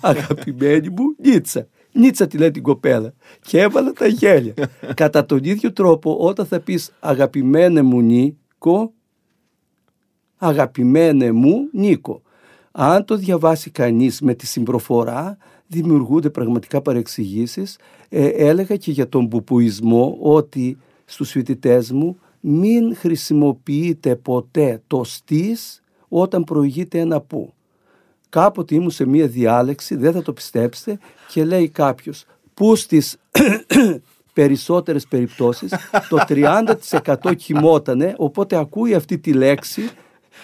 αγαπημένη 0.00 0.88
μου 0.88 1.14
Νίτσα. 1.18 1.66
Νίτσα 1.92 2.26
τη 2.26 2.38
λέει 2.38 2.50
την 2.50 2.62
κοπέλα. 2.62 3.12
Και 3.40 3.60
έβαλα 3.60 3.92
τα 3.92 4.06
γέλια. 4.06 4.54
Κατά 4.94 5.26
τον 5.26 5.44
ίδιο 5.44 5.72
τρόπο, 5.72 6.16
όταν 6.16 6.46
θα 6.46 6.60
πεις 6.60 6.92
αγαπημένε 7.00 7.82
μου 7.82 8.00
Νίκο, 8.00 8.92
αγαπημένε 10.36 11.32
μου 11.32 11.68
Νίκο. 11.72 12.22
Αν 12.72 13.04
το 13.04 13.16
διαβάσει 13.16 13.70
κανείς 13.70 14.20
με 14.20 14.34
τη 14.34 14.46
συμπροφορά, 14.46 15.36
δημιουργούνται 15.70 16.30
πραγματικά 16.30 16.80
παρεξηγήσεις. 16.80 17.78
Ε, 18.08 18.26
έλεγα 18.26 18.76
και 18.76 18.90
για 18.90 19.08
τον 19.08 19.28
πουπουισμό 19.28 20.18
ότι 20.20 20.78
στους 21.04 21.30
φοιτητές 21.30 21.92
μου 21.92 22.18
μην 22.40 22.96
χρησιμοποιείτε 22.96 24.16
ποτέ 24.16 24.82
το 24.86 25.04
στής 25.04 25.82
όταν 26.08 26.44
προηγείται 26.44 26.98
ένα 26.98 27.20
που. 27.20 27.52
Κάποτε 28.28 28.74
ήμουν 28.74 28.90
σε 28.90 29.06
μία 29.06 29.26
διάλεξη, 29.26 29.96
δεν 29.96 30.12
θα 30.12 30.22
το 30.22 30.32
πιστέψετε, 30.32 30.98
και 31.28 31.44
λέει 31.44 31.68
κάποιος 31.68 32.24
«Πού 32.54 32.76
στις, 32.76 33.16
περισσότερες 34.32 35.06
περιπτώσεις 35.06 35.72
το 36.08 36.24
30% 36.28 37.36
κοιμότανε 37.36 38.14
οπότε 38.16 38.56
ακούει 38.56 38.94
αυτή 38.94 39.18
τη 39.18 39.32
λέξη 39.32 39.82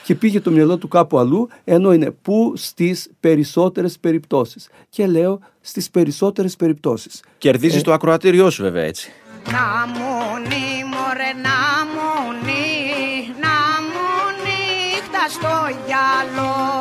και 0.04 0.14
πήγε 0.14 0.40
το 0.40 0.50
μυαλό 0.50 0.76
του 0.76 0.88
κάπου 0.88 1.18
αλλού 1.18 1.48
ενώ 1.64 1.92
είναι 1.92 2.10
που 2.10 2.52
στις 2.56 3.10
περισσότερες 3.20 3.98
περιπτώσεις. 3.98 4.68
Και 4.88 5.06
λέω 5.06 5.38
στις 5.60 5.90
περισσότερες 5.90 6.56
περιπτώσεις. 6.56 7.22
Κερδίζεις 7.38 7.82
το 7.82 7.92
ακροατήριό 7.92 8.50
σου 8.50 8.62
βέβαια 8.62 8.82
έτσι. 8.82 9.10
Να 9.44 9.86
μουνί 9.86 10.84
μωρέ 10.90 11.32
να 11.42 11.58
μουνί 11.94 13.34
Να 13.40 13.58
μου 13.82 14.08
νύχτα 14.44 15.28
στο 15.28 15.82
γυαλό. 15.86 16.76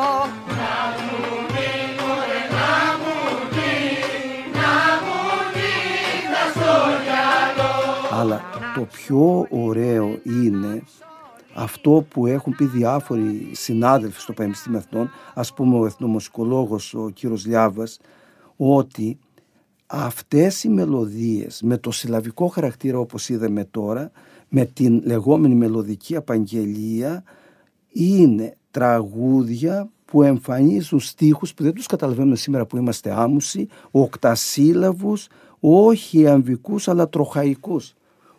Αλλά 8.20 8.44
το 8.74 8.86
πιο 8.92 9.46
ωραίο 9.50 10.18
είναι 10.22 10.82
αυτό 11.56 12.06
που 12.08 12.26
έχουν 12.26 12.54
πει 12.56 12.64
διάφοροι 12.64 13.50
συνάδελφοι 13.52 14.20
στο 14.20 14.32
Πανεπιστήμιο 14.32 14.78
Εθνών, 14.78 15.10
ας 15.34 15.52
πούμε 15.54 15.78
ο 15.78 15.86
εθνομουσικολόγος 15.86 16.94
ο 16.94 17.10
κύριος 17.10 17.46
Λιάβας, 17.46 18.00
ότι 18.56 19.18
αυτές 19.86 20.64
οι 20.64 20.68
μελωδίες 20.68 21.62
με 21.62 21.78
το 21.78 21.90
συλλαβικό 21.90 22.46
χαρακτήρα 22.46 22.98
όπως 22.98 23.28
είδαμε 23.28 23.64
τώρα, 23.64 24.10
με 24.48 24.64
την 24.64 25.02
λεγόμενη 25.04 25.54
μελωδική 25.54 26.16
απαγγελία, 26.16 27.22
είναι 27.92 28.56
τραγούδια 28.70 29.88
που 30.04 30.22
εμφανίζουν 30.22 31.00
στίχους 31.00 31.54
που 31.54 31.62
δεν 31.62 31.74
τους 31.74 31.86
καταλαβαίνουμε 31.86 32.36
σήμερα 32.36 32.66
που 32.66 32.76
είμαστε 32.76 33.12
άμουσοι, 33.20 33.68
οκτασύλλαβους, 33.90 35.28
όχι 35.60 36.26
αμβικούς 36.26 36.88
αλλά 36.88 37.08
τροχαϊκούς. 37.08 37.94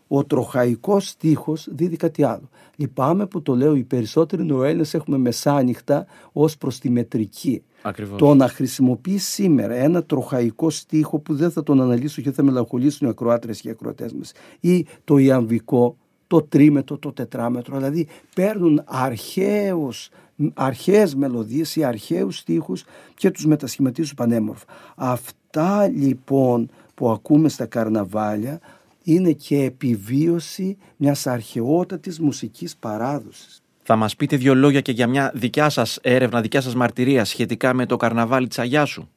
Ο 0.08 0.24
τροχαϊκός 0.24 1.08
στίχος 1.08 1.68
δίδει 1.72 1.96
κάτι 1.96 2.24
άλλο. 2.24 2.50
Λυπάμαι 2.76 3.26
που 3.26 3.42
το 3.42 3.56
λέω, 3.56 3.76
οι 3.76 3.84
περισσότεροι 3.84 4.44
Νοέλληνες 4.44 4.94
έχουμε 4.94 5.18
μεσάνυχτα 5.18 6.06
ως 6.32 6.58
προς 6.58 6.80
τη 6.80 6.90
μετρική. 6.90 7.64
Ακριβώς. 7.82 8.20
Το 8.20 8.34
να 8.34 8.48
χρησιμοποιείς 8.48 9.28
σήμερα 9.28 9.74
ένα 9.74 10.04
τροχαϊκό 10.04 10.70
στίχο 10.70 11.20
που 11.20 11.36
δεν 11.36 11.52
θα 11.52 11.64
τον 11.64 11.82
αναλύσω 11.82 12.22
και 12.22 12.32
θα 12.32 12.44
μελαγχολήσουν 12.44 13.08
οι 13.08 13.10
ακροάτρες 13.10 13.62
και 13.62 13.68
οι 13.68 13.72
ακροατές 13.72 14.14
μας 14.14 14.32
ή 14.60 14.86
το 15.04 15.18
ιαμβικό, 15.18 15.98
το 16.28 16.42
τρίμετρο, 16.42 16.98
το 16.98 17.12
τετράμετρο, 17.12 17.78
δηλαδή 17.78 18.08
παίρνουν 18.36 18.82
αρχαίους, 18.86 20.10
αρχαίες 20.54 21.16
μελωδίες 21.16 21.76
ή 21.76 21.84
αρχαίους 21.84 22.38
στίχους 22.38 22.84
και 23.14 23.32
τους 23.32 23.46
μετασχηματίζουν 23.46 24.16
πανέμορφα. 24.16 24.66
Αυτά 24.96 25.88
λοιπόν 25.88 26.70
που 26.94 27.10
ακούμε 27.10 27.50
στα 27.50 27.66
καρναβάλια 27.66 28.60
είναι 29.08 29.32
και 29.32 29.64
επιβίωση 29.64 30.78
μιας 30.98 31.28
αρχαιότατης 31.28 32.20
μουσικής 32.20 32.78
παράδοσης. 32.78 33.62
Θα 33.84 33.96
μας 33.96 34.16
πείτε 34.16 34.38
δύο 34.38 34.56
λόγια 34.56 34.82
και 34.82 34.92
για 34.92 35.08
μια 35.08 35.32
δικιά 35.36 35.70
σας 35.70 36.00
έρευνα, 36.02 36.42
δικιά 36.42 36.62
σας 36.62 36.76
μαρτυρία 36.76 37.26
σχετικά 37.26 37.74
με 37.74 37.86
το 37.86 37.98
καρναβάλι 37.98 38.48
της 38.48 38.60
Αγιάς 38.60 38.90
σου. 38.90 39.10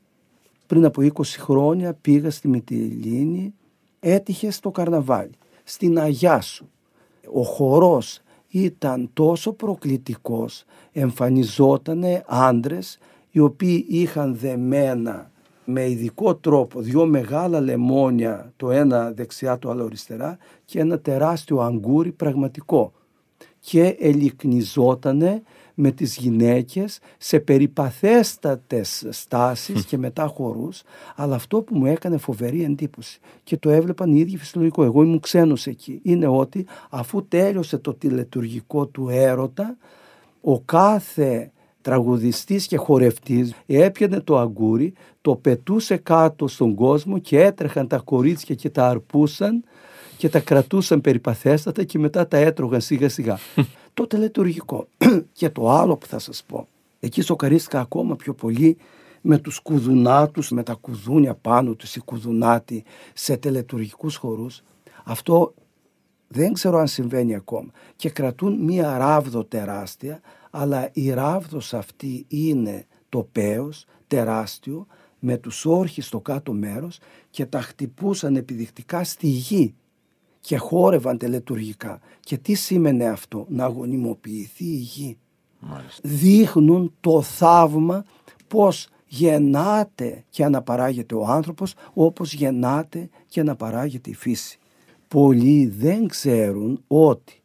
Πριν 0.66 0.84
από 0.84 1.02
20 1.02 1.10
χρόνια 1.24 1.94
πήγα 1.94 2.30
στη 2.30 2.48
Μυτιλίνη, 2.48 3.54
έτυχε 4.00 4.50
στο 4.50 4.70
καρναβάλι, 4.70 5.34
στην 5.64 5.98
Αγιά 5.98 6.40
σου. 6.40 6.70
Ο 7.32 7.42
χορός 7.42 8.20
ήταν 8.48 9.10
τόσο 9.12 9.52
προκλητικός, 9.52 10.64
εμφανιζότανε 10.92 12.24
άντρες 12.26 12.98
οι 13.30 13.38
οποίοι 13.38 13.86
είχαν 13.88 14.36
δεμένα 14.36 15.29
με 15.70 15.88
ειδικό 15.88 16.34
τρόπο 16.34 16.80
δυο 16.80 17.06
μεγάλα 17.06 17.60
λεμόνια, 17.60 18.52
το 18.56 18.70
ένα 18.70 19.12
δεξιά, 19.12 19.58
το 19.58 19.70
άλλο 19.70 19.84
αριστερά 19.84 20.38
και 20.64 20.80
ένα 20.80 20.98
τεράστιο 20.98 21.58
αγκούρι 21.58 22.12
πραγματικό. 22.12 22.92
Και 23.60 23.96
ελικνιζότανε 23.98 25.42
με 25.74 25.90
τις 25.90 26.16
γυναίκες 26.16 26.98
σε 27.18 27.40
περιπαθέστατες 27.40 29.06
στάσεις 29.10 29.84
και 29.84 29.98
μετά 29.98 30.26
χορούς 30.26 30.82
αλλά 31.16 31.34
αυτό 31.34 31.62
που 31.62 31.76
μου 31.76 31.86
έκανε 31.86 32.16
φοβερή 32.16 32.64
εντύπωση 32.64 33.20
και 33.42 33.56
το 33.56 33.70
έβλεπαν 33.70 34.12
οι 34.14 34.18
ίδιοι 34.18 34.36
φυσιολογικό 34.36 34.84
εγώ 34.84 35.02
ήμουν 35.02 35.20
ξένος 35.20 35.66
εκεί. 35.66 36.00
Είναι 36.02 36.26
ότι 36.26 36.66
αφού 36.90 37.26
τέλειωσε 37.28 37.78
το 37.78 37.94
τηλετουργικό 37.94 38.86
του 38.86 39.08
έρωτα 39.08 39.76
ο 40.40 40.60
κάθε 40.60 41.50
τραγουδιστής 41.82 42.66
και 42.66 42.76
χορευτής 42.76 43.54
έπιανε 43.66 44.20
το 44.20 44.38
αγκούρι, 44.38 44.92
το 45.20 45.34
πετούσε 45.34 45.96
κάτω 45.96 46.48
στον 46.48 46.74
κόσμο 46.74 47.18
και 47.18 47.40
έτρεχαν 47.40 47.86
τα 47.86 47.98
κορίτσια 47.98 48.54
και 48.54 48.70
τα 48.70 48.88
αρπούσαν 48.88 49.64
και 50.16 50.28
τα 50.28 50.40
κρατούσαν 50.40 51.00
περιπαθέστατα 51.00 51.84
και 51.84 51.98
μετά 51.98 52.28
τα 52.28 52.36
έτρωγαν 52.36 52.80
σιγά 52.80 53.08
σιγά. 53.08 53.38
το 53.94 54.06
τελετουργικό. 54.06 54.86
και 55.32 55.50
το 55.50 55.70
άλλο 55.70 55.96
που 55.96 56.06
θα 56.06 56.18
σας 56.18 56.44
πω. 56.46 56.68
Εκεί 57.00 57.22
σοκαρίστηκα 57.22 57.80
ακόμα 57.80 58.16
πιο 58.16 58.34
πολύ 58.34 58.76
με 59.20 59.38
τους 59.38 59.58
κουδουνάτους, 59.58 60.50
με 60.50 60.62
τα 60.62 60.74
κουδούνια 60.74 61.34
πάνω 61.34 61.74
τους, 61.74 61.96
οι 61.96 62.00
κουδουνάτοι 62.00 62.84
σε 63.14 63.36
τελετουργικούς 63.36 64.16
χορούς. 64.16 64.62
Αυτό 65.04 65.54
δεν 66.28 66.52
ξέρω 66.52 66.78
αν 66.78 66.86
συμβαίνει 66.86 67.34
ακόμα. 67.34 67.70
Και 67.96 68.10
κρατούν 68.10 68.64
μία 68.64 68.98
ράβδο 68.98 69.44
τεράστια, 69.44 70.20
αλλά 70.50 70.90
η 70.92 71.10
ράβδος 71.10 71.74
αυτή 71.74 72.24
είναι 72.28 72.86
το 73.08 73.28
πέος 73.32 73.86
τεράστιο, 74.06 74.86
με 75.18 75.36
τους 75.36 75.64
όρχες 75.64 76.06
στο 76.06 76.20
κάτω 76.20 76.52
μέρος 76.52 76.98
και 77.30 77.46
τα 77.46 77.60
χτυπούσαν 77.60 78.36
επιδεικτικά 78.36 79.04
στη 79.04 79.26
γη 79.26 79.74
και 80.40 80.56
χόρευαν 80.56 81.18
τελετουργικά. 81.18 82.00
Και 82.20 82.38
τι 82.38 82.54
σήμαινε 82.54 83.08
αυτό, 83.08 83.46
να 83.48 83.64
αγωνιμοποιηθεί 83.64 84.64
η 84.64 84.76
γη. 84.76 85.18
Μάλιστα. 85.60 86.08
Δείχνουν 86.08 86.94
το 87.00 87.22
θαύμα 87.22 88.04
πώς 88.48 88.88
γεννάται 89.06 90.24
και 90.28 90.44
αναπαράγεται 90.44 91.14
ο 91.14 91.26
άνθρωπος 91.26 91.74
όπως 91.94 92.32
γεννάται 92.32 93.08
και 93.26 93.40
αναπαράγεται 93.40 94.10
η 94.10 94.14
φύση. 94.14 94.58
Πολλοί 95.08 95.66
δεν 95.66 96.08
ξέρουν 96.08 96.82
ότι 96.86 97.39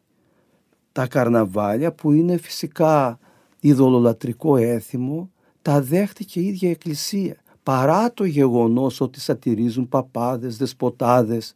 τα 0.95 1.08
καρναβάλια 1.08 1.91
που 1.91 2.12
είναι 2.12 2.38
φυσικά 2.38 3.19
ειδωλολατρικό 3.60 4.58
έθιμο 4.58 5.31
τα 5.62 5.81
δέχτηκε 5.81 6.39
η 6.39 6.45
ίδια 6.45 6.67
η 6.67 6.71
Εκκλησία 6.71 7.36
παρά 7.63 8.13
το 8.13 8.23
γεγονός 8.23 9.01
ότι 9.01 9.19
σατυρίζουν 9.19 9.89
παπάδες, 9.89 10.58
δεσποτάδες, 10.58 11.55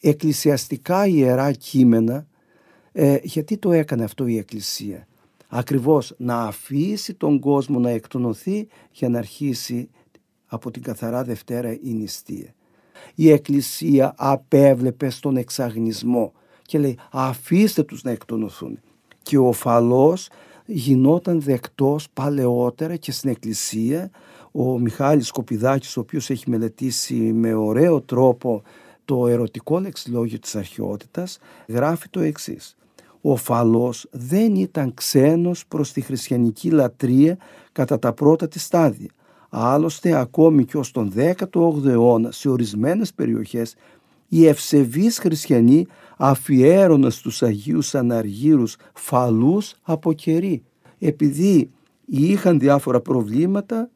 εκκλησιαστικά 0.00 1.06
ιερά 1.06 1.52
κείμενα, 1.52 2.26
ε, 2.92 3.18
γιατί 3.22 3.56
το 3.56 3.72
έκανε 3.72 4.04
αυτό 4.04 4.26
η 4.26 4.36
Εκκλησία. 4.36 5.06
Ακριβώς 5.48 6.14
να 6.16 6.42
αφήσει 6.42 7.14
τον 7.14 7.40
κόσμο 7.40 7.78
να 7.78 7.90
εκτονωθεί 7.90 8.68
για 8.90 9.08
να 9.08 9.18
αρχίσει 9.18 9.90
από 10.46 10.70
την 10.70 10.82
καθαρά 10.82 11.24
Δευτέρα 11.24 11.72
η 11.72 11.92
νηστεία. 11.92 12.54
Η 13.14 13.30
Εκκλησία 13.30 14.14
απέβλεπε 14.16 15.10
στον 15.10 15.36
εξαγνισμό 15.36 16.32
και 16.68 16.78
λέει 16.78 16.98
αφήστε 17.10 17.82
τους 17.82 18.02
να 18.02 18.10
εκτονωθούν. 18.10 18.78
Και 19.22 19.38
ο 19.38 19.52
φαλός 19.52 20.28
γινόταν 20.66 21.40
δεκτός 21.40 22.08
παλαιότερα 22.12 22.96
και 22.96 23.12
στην 23.12 23.30
Εκκλησία. 23.30 24.10
Ο 24.52 24.78
Μιχάλης 24.78 25.26
Σκοπιδάκης, 25.26 25.96
ο 25.96 26.00
οποίος 26.00 26.30
έχει 26.30 26.50
μελετήσει 26.50 27.14
με 27.14 27.54
ωραίο 27.54 28.00
τρόπο 28.00 28.62
το 29.04 29.26
ερωτικό 29.26 29.80
λεξιλόγιο 29.80 30.38
της 30.38 30.54
αρχαιότητας, 30.56 31.38
γράφει 31.68 32.08
το 32.08 32.20
εξής. 32.20 32.76
Ο 33.20 33.36
φαλός 33.36 34.06
δεν 34.10 34.54
ήταν 34.54 34.94
ξένος 34.94 35.66
προς 35.66 35.92
τη 35.92 36.00
χριστιανική 36.00 36.70
λατρεία 36.70 37.36
κατά 37.72 37.98
τα 37.98 38.12
πρώτα 38.12 38.48
της 38.48 38.62
στάδια. 38.62 39.10
Άλλωστε 39.48 40.16
ακόμη 40.16 40.64
και 40.64 40.76
ως 40.76 40.90
τον 40.90 41.12
18ο 41.16 41.84
αιώνα 41.84 42.32
σε 42.32 42.48
ορισμένες 42.48 43.14
περιοχές 43.14 43.74
οι 44.28 44.46
ευσεβείς 44.46 45.18
χριστιανοί 45.18 45.86
αφιέρωναν 46.18 47.10
στους 47.10 47.42
Αγίους 47.42 47.94
Αναργύρους 47.94 48.76
φαλούς 48.94 49.74
από 49.82 50.12
κερί. 50.12 50.62
Επειδή 50.98 51.70
είχαν 52.06 52.58
διάφορα 52.58 53.00
προβλήματα 53.00 53.90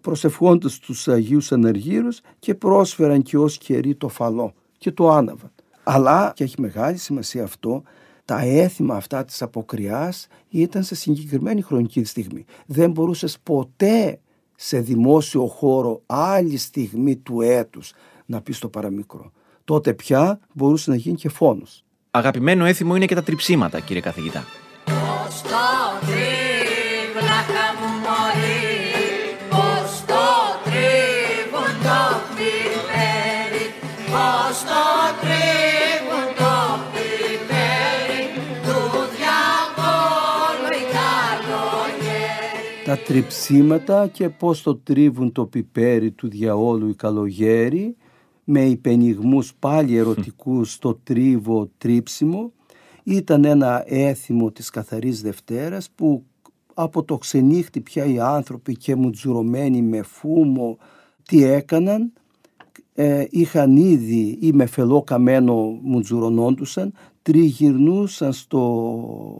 προσευχώντας 0.00 0.78
τους 0.78 1.08
Αγίους 1.08 1.52
Αναργύρους 1.52 2.20
και 2.38 2.54
πρόσφεραν 2.54 3.22
και 3.22 3.38
ως 3.38 3.58
κερί 3.58 3.94
το 3.94 4.08
φαλό 4.08 4.52
και 4.78 4.92
το 4.92 5.10
άναβαν. 5.10 5.50
Αλλά 5.82 6.32
και 6.34 6.44
έχει 6.44 6.60
μεγάλη 6.60 6.96
σημασία 6.96 7.44
αυτό 7.44 7.82
τα 8.24 8.40
έθιμα 8.40 8.96
αυτά 8.96 9.24
της 9.24 9.42
αποκριάς 9.42 10.26
ήταν 10.48 10.82
σε 10.82 10.94
συγκεκριμένη 10.94 11.62
χρονική 11.62 12.04
στιγμή. 12.04 12.44
Δεν 12.66 12.90
μπορούσες 12.90 13.38
ποτέ 13.42 14.20
σε 14.56 14.80
δημόσιο 14.80 15.46
χώρο 15.46 16.02
άλλη 16.06 16.56
στιγμή 16.56 17.16
του 17.16 17.40
έτους 17.40 17.92
να 18.26 18.40
πεις 18.40 18.58
το 18.58 18.68
παραμικρό 18.68 19.32
τότε 19.66 19.94
πια 19.94 20.40
μπορούσε 20.52 20.90
να 20.90 20.96
γίνει 20.96 21.16
και 21.16 21.28
φόνος. 21.28 21.84
Αγαπημένο 22.10 22.64
έθιμο 22.64 22.96
είναι 22.96 23.06
και 23.06 23.14
τα 23.14 23.22
τριψίματα, 23.22 23.80
κύριε 23.80 24.02
καθηγητά. 24.02 24.44
τα 42.86 42.98
τριψίματα 42.98 44.06
και 44.06 44.28
πώς 44.28 44.62
το 44.62 44.76
τρίβουν 44.76 45.32
το 45.32 45.46
πιπέρι 45.46 46.10
του 46.10 46.28
διαόλου 46.28 46.88
η 46.88 46.94
καλογέρι 46.94 47.96
με 48.48 48.64
υπενιγμούς 48.64 49.54
πάλι 49.58 49.96
ερωτικούς 49.96 50.72
στο 50.72 51.00
τρίβο 51.02 51.70
τρίψιμο. 51.78 52.52
Ήταν 53.02 53.44
ένα 53.44 53.82
έθιμο 53.86 54.50
της 54.50 54.70
Καθαρής 54.70 55.22
Δευτέρας 55.22 55.90
που 55.94 56.24
από 56.74 57.04
το 57.04 57.18
ξενύχτη 57.18 57.80
πια 57.80 58.04
οι 58.04 58.20
άνθρωποι 58.20 58.76
και 58.76 58.94
μουτζουρωμένοι 58.94 59.82
με 59.82 60.02
φούμο 60.02 60.78
τι 61.22 61.42
έκαναν. 61.44 62.12
Ε, 62.94 63.24
είχαν 63.30 63.76
ήδη 63.76 64.38
ή 64.40 64.52
με 64.52 64.66
φελό 64.66 65.02
καμένο 65.02 65.78
μουτζουρωνόντουσαν 65.82 66.92
τριγυρνούσαν 67.22 68.32
στο 68.32 68.60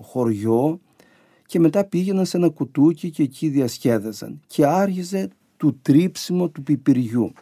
χωριό 0.02 0.80
και 1.46 1.58
μετά 1.58 1.84
πήγαιναν 1.84 2.26
σε 2.26 2.36
ένα 2.36 2.48
κουτούκι 2.48 3.10
και 3.10 3.22
εκεί 3.22 3.48
διασκέδαζαν. 3.48 4.40
Και 4.46 4.66
άρχιζε 4.66 5.28
του 5.56 5.78
τρίψιμο 5.82 6.48
του 6.48 6.62
πιπυριού. 6.62 7.32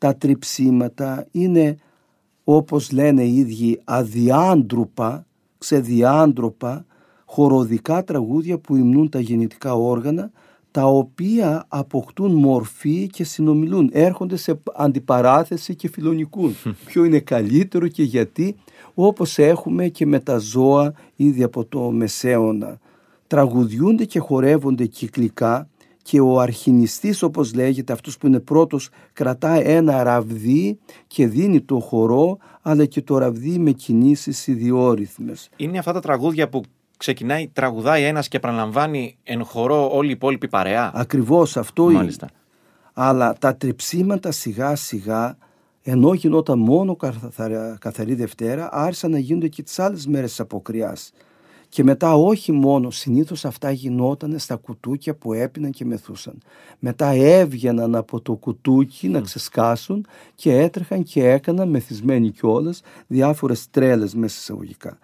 Τα 0.00 0.16
τριψίματα 0.16 1.26
είναι 1.30 1.76
όπως 2.44 2.92
λένε 2.92 3.22
οι 3.22 3.36
ίδιοι 3.36 3.80
αδιάντρουπα, 3.84 5.26
ξεδιάντροπα, 5.58 6.84
χοροδικά 7.24 8.04
τραγούδια 8.04 8.58
που 8.58 8.76
υμνούν 8.76 9.08
τα 9.08 9.20
γεννητικά 9.20 9.74
όργανα 9.74 10.30
τα 10.70 10.84
οποία 10.84 11.64
αποκτούν 11.68 12.32
μορφή 12.32 13.06
και 13.06 13.24
συνομιλούν, 13.24 13.90
έρχονται 13.92 14.36
σε 14.36 14.60
αντιπαράθεση 14.74 15.74
και 15.74 15.88
φιλονικούν. 15.88 16.56
Ποιο 16.84 17.04
είναι 17.04 17.20
καλύτερο 17.20 17.88
και 17.88 18.02
γιατί, 18.02 18.56
όπως 18.94 19.38
έχουμε 19.38 19.88
και 19.88 20.06
με 20.06 20.20
τα 20.20 20.38
ζώα 20.38 20.92
ήδη 21.16 21.42
από 21.42 21.64
το 21.64 21.90
Μεσαίωνα 21.90 22.78
τραγουδιούνται 23.26 24.04
και 24.04 24.18
χορεύονται 24.18 24.86
κυκλικά 24.86 25.68
και 26.02 26.20
ο 26.20 26.40
αρχινιστής 26.40 27.22
όπως 27.22 27.54
λέγεται 27.54 27.92
αυτός 27.92 28.18
που 28.18 28.26
είναι 28.26 28.40
πρώτος 28.40 28.88
κρατάει 29.12 29.62
ένα 29.64 30.02
ραβδί 30.02 30.78
και 31.06 31.26
δίνει 31.26 31.60
το 31.60 31.78
χορό 31.80 32.38
αλλά 32.62 32.84
και 32.84 33.02
το 33.02 33.18
ραβδί 33.18 33.58
με 33.58 33.70
κινήσεις 33.70 34.46
ιδιόρυθμες. 34.46 35.48
Είναι 35.56 35.78
αυτά 35.78 35.92
τα 35.92 36.00
τραγούδια 36.00 36.48
που 36.48 36.62
ξεκινάει, 36.96 37.48
τραγουδάει 37.48 38.02
ένας 38.02 38.28
και 38.28 38.36
επαναλαμβάνει 38.36 39.16
εν 39.22 39.44
χορό 39.44 39.90
όλη 39.96 40.08
η 40.08 40.12
υπόλοιπη 40.12 40.48
παρέα; 40.48 40.90
Ακριβώς 40.94 41.56
αυτό 41.56 41.90
Μάλιστα. 41.90 42.26
είναι. 42.30 42.38
Αλλά 42.92 43.32
τα 43.38 43.56
τριψίματα 43.56 44.30
σιγά 44.30 44.76
σιγά 44.76 45.36
ενώ 45.82 46.12
γινόταν 46.14 46.58
μόνο 46.58 46.96
καθαρά- 46.96 47.78
καθαρή 47.78 48.14
Δευτέρα 48.14 48.68
άρχισαν 48.72 49.10
να 49.10 49.18
γίνονται 49.18 49.48
και 49.48 49.62
τις 49.62 49.78
άλλες 49.78 50.06
μέρες 50.06 50.30
της 50.30 50.40
αποκριάς. 50.40 51.12
Και 51.70 51.84
μετά 51.84 52.14
όχι 52.14 52.52
μόνο, 52.52 52.90
συνήθως 52.90 53.44
αυτά 53.44 53.70
γινόταν 53.70 54.38
στα 54.38 54.56
κουτούκια 54.56 55.14
που 55.14 55.32
έπιναν 55.32 55.70
και 55.70 55.84
μεθούσαν. 55.84 56.38
Μετά 56.78 57.08
έβγαιναν 57.08 57.94
από 57.94 58.20
το 58.20 58.34
κουτούκι 58.34 59.08
να 59.08 59.20
ξεσκάσουν 59.20 60.06
και 60.34 60.56
έτρεχαν 60.58 61.02
και 61.02 61.28
έκαναν 61.28 61.68
μεθυσμένοι 61.68 62.30
κιόλας 62.30 62.80
διάφορες 63.06 63.70
τρέλες 63.70 64.14
μέσα 64.14 64.36
εισαγωγικά. 64.38 64.98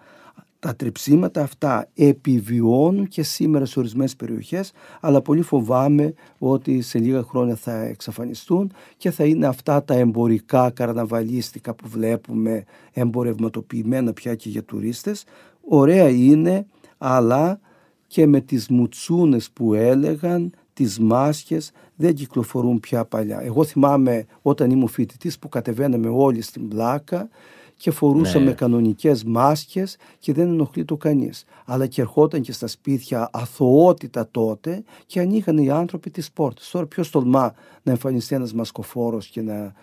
Τα 0.59 0.75
τριψίματα 0.75 1.41
αυτά 1.41 1.87
επιβιώνουν 1.93 3.07
και 3.07 3.23
σήμερα 3.23 3.65
σε 3.65 3.79
ορισμένες 3.79 4.15
περιοχές, 4.15 4.71
αλλά 4.99 5.21
πολύ 5.21 5.41
φοβάμαι 5.41 6.13
ότι 6.37 6.81
σε 6.81 6.99
λίγα 6.99 7.23
χρόνια 7.23 7.55
θα 7.55 7.81
εξαφανιστούν 7.81 8.71
και 8.97 9.11
θα 9.11 9.25
είναι 9.25 9.47
αυτά 9.47 9.83
τα 9.83 9.93
εμπορικά 9.93 10.69
καρναβαλίστικα 10.69 11.73
που 11.73 11.87
βλέπουμε 11.87 12.63
εμπορευματοποιημένα 12.93 14.13
πια 14.13 14.35
και 14.35 14.49
για 14.49 14.63
τουρίστες. 14.63 15.23
Ωραία 15.69 16.09
είναι, 16.09 16.65
αλλά 16.97 17.59
και 18.07 18.27
με 18.27 18.41
τις 18.41 18.67
μουτσούνες 18.69 19.49
που 19.51 19.73
έλεγαν, 19.73 20.51
τις 20.73 20.99
μάσκες 20.99 21.71
δεν 21.95 22.13
κυκλοφορούν 22.13 22.79
πια 22.79 23.05
παλιά. 23.05 23.41
Εγώ 23.41 23.63
θυμάμαι 23.63 24.25
όταν 24.41 24.71
ήμουν 24.71 24.87
φοιτητής 24.87 25.39
που 25.39 25.49
κατεβαίναμε 25.49 26.07
όλοι 26.07 26.41
στην 26.41 26.67
πλάκα 26.67 27.29
και 27.75 27.91
φορούσαμε 27.91 28.45
Ναι. 28.45 28.51
κανονικές 28.53 29.23
μάσκες 29.23 29.97
και 30.19 30.33
δεν 30.33 30.47
ενοχλεί 30.47 30.85
το 30.85 30.97
κανείς. 30.97 31.45
Αλλά 31.65 31.87
και 31.87 32.01
ερχόταν 32.01 32.41
και 32.41 32.51
στα 32.51 32.67
σπίτια 32.67 33.29
αθωότητα 33.33 34.27
τότε 34.31 34.83
και 35.05 35.19
ανοίγαν 35.19 35.57
οι 35.57 35.69
άνθρωποι 35.69 36.09
τις 36.09 36.31
πόρτες. 36.31 36.69
Τώρα 36.69 36.85
ποιος 36.85 37.09
τολμά 37.09 37.53
να 37.83 37.91
εμφανιστεί 37.91 38.35
ένας 38.35 38.53
μασκοφόρος 38.53 39.27
και 39.27 39.41
να 39.41 39.73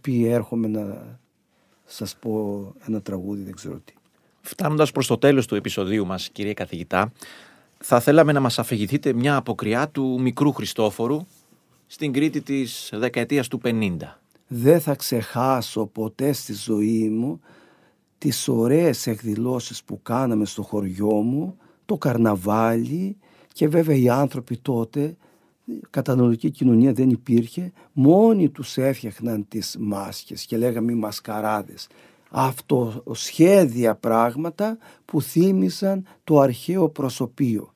πει 0.00 0.26
έρχομαι 0.26 0.66
να 0.68 1.18
σας 1.84 2.16
πω 2.20 2.64
ένα 2.88 3.00
τραγούδι 3.02 3.42
δεν 3.42 3.54
ξέρω 3.54 3.80
τι. 3.84 3.92
Φτάνοντας 4.42 4.92
προς 4.92 5.06
το 5.06 5.18
τέλος 5.18 5.46
του 5.46 5.54
επεισοδίου 5.54 6.06
μας, 6.06 6.28
κύριε 6.28 6.54
καθηγητά, 6.54 7.12
θα 7.78 8.00
θέλαμε 8.00 8.32
να 8.32 8.40
μας 8.40 8.58
αφηγηθείτε 8.58 9.12
μια 9.12 9.36
αποκριά 9.36 9.88
του 9.88 10.20
μικρού 10.20 10.52
Χριστόφορου 10.52 11.26
στην 11.86 12.12
Κρήτη 12.12 12.40
της 12.40 12.90
δεκαετίας 12.92 13.48
του 13.48 13.60
50. 13.64 13.96
Δεν 14.46 14.80
θα 14.80 14.94
ξεχάσω 14.94 15.86
ποτέ 15.86 16.32
στη 16.32 16.52
ζωή 16.54 17.08
μου 17.08 17.40
τις 18.18 18.48
ωραίες 18.48 19.06
εκδηλώσεις 19.06 19.82
που 19.82 20.02
κάναμε 20.02 20.44
στο 20.44 20.62
χωριό 20.62 21.10
μου, 21.10 21.56
το 21.86 21.96
καρναβάλι 21.96 23.16
και 23.52 23.68
βέβαια 23.68 23.96
οι 23.96 24.08
άνθρωποι 24.08 24.56
τότε, 24.56 25.16
κατανοητική 25.90 26.50
κοινωνία 26.50 26.92
δεν 26.92 27.10
υπήρχε, 27.10 27.72
μόνοι 27.92 28.48
τους 28.48 28.76
έφτιαχναν 28.76 29.48
τις 29.48 29.76
μάσκες 29.80 30.44
και 30.44 30.56
λέγαμε 30.56 30.92
οι 30.92 30.94
μασκαράδες. 30.94 31.86
Αυτοσχέδια 32.34 33.94
πράγματα 33.94 34.78
που 35.04 35.22
θύμισαν 35.22 36.06
το 36.24 36.40
αρχαίο 36.40 36.88
προσωπείο. 36.88 37.72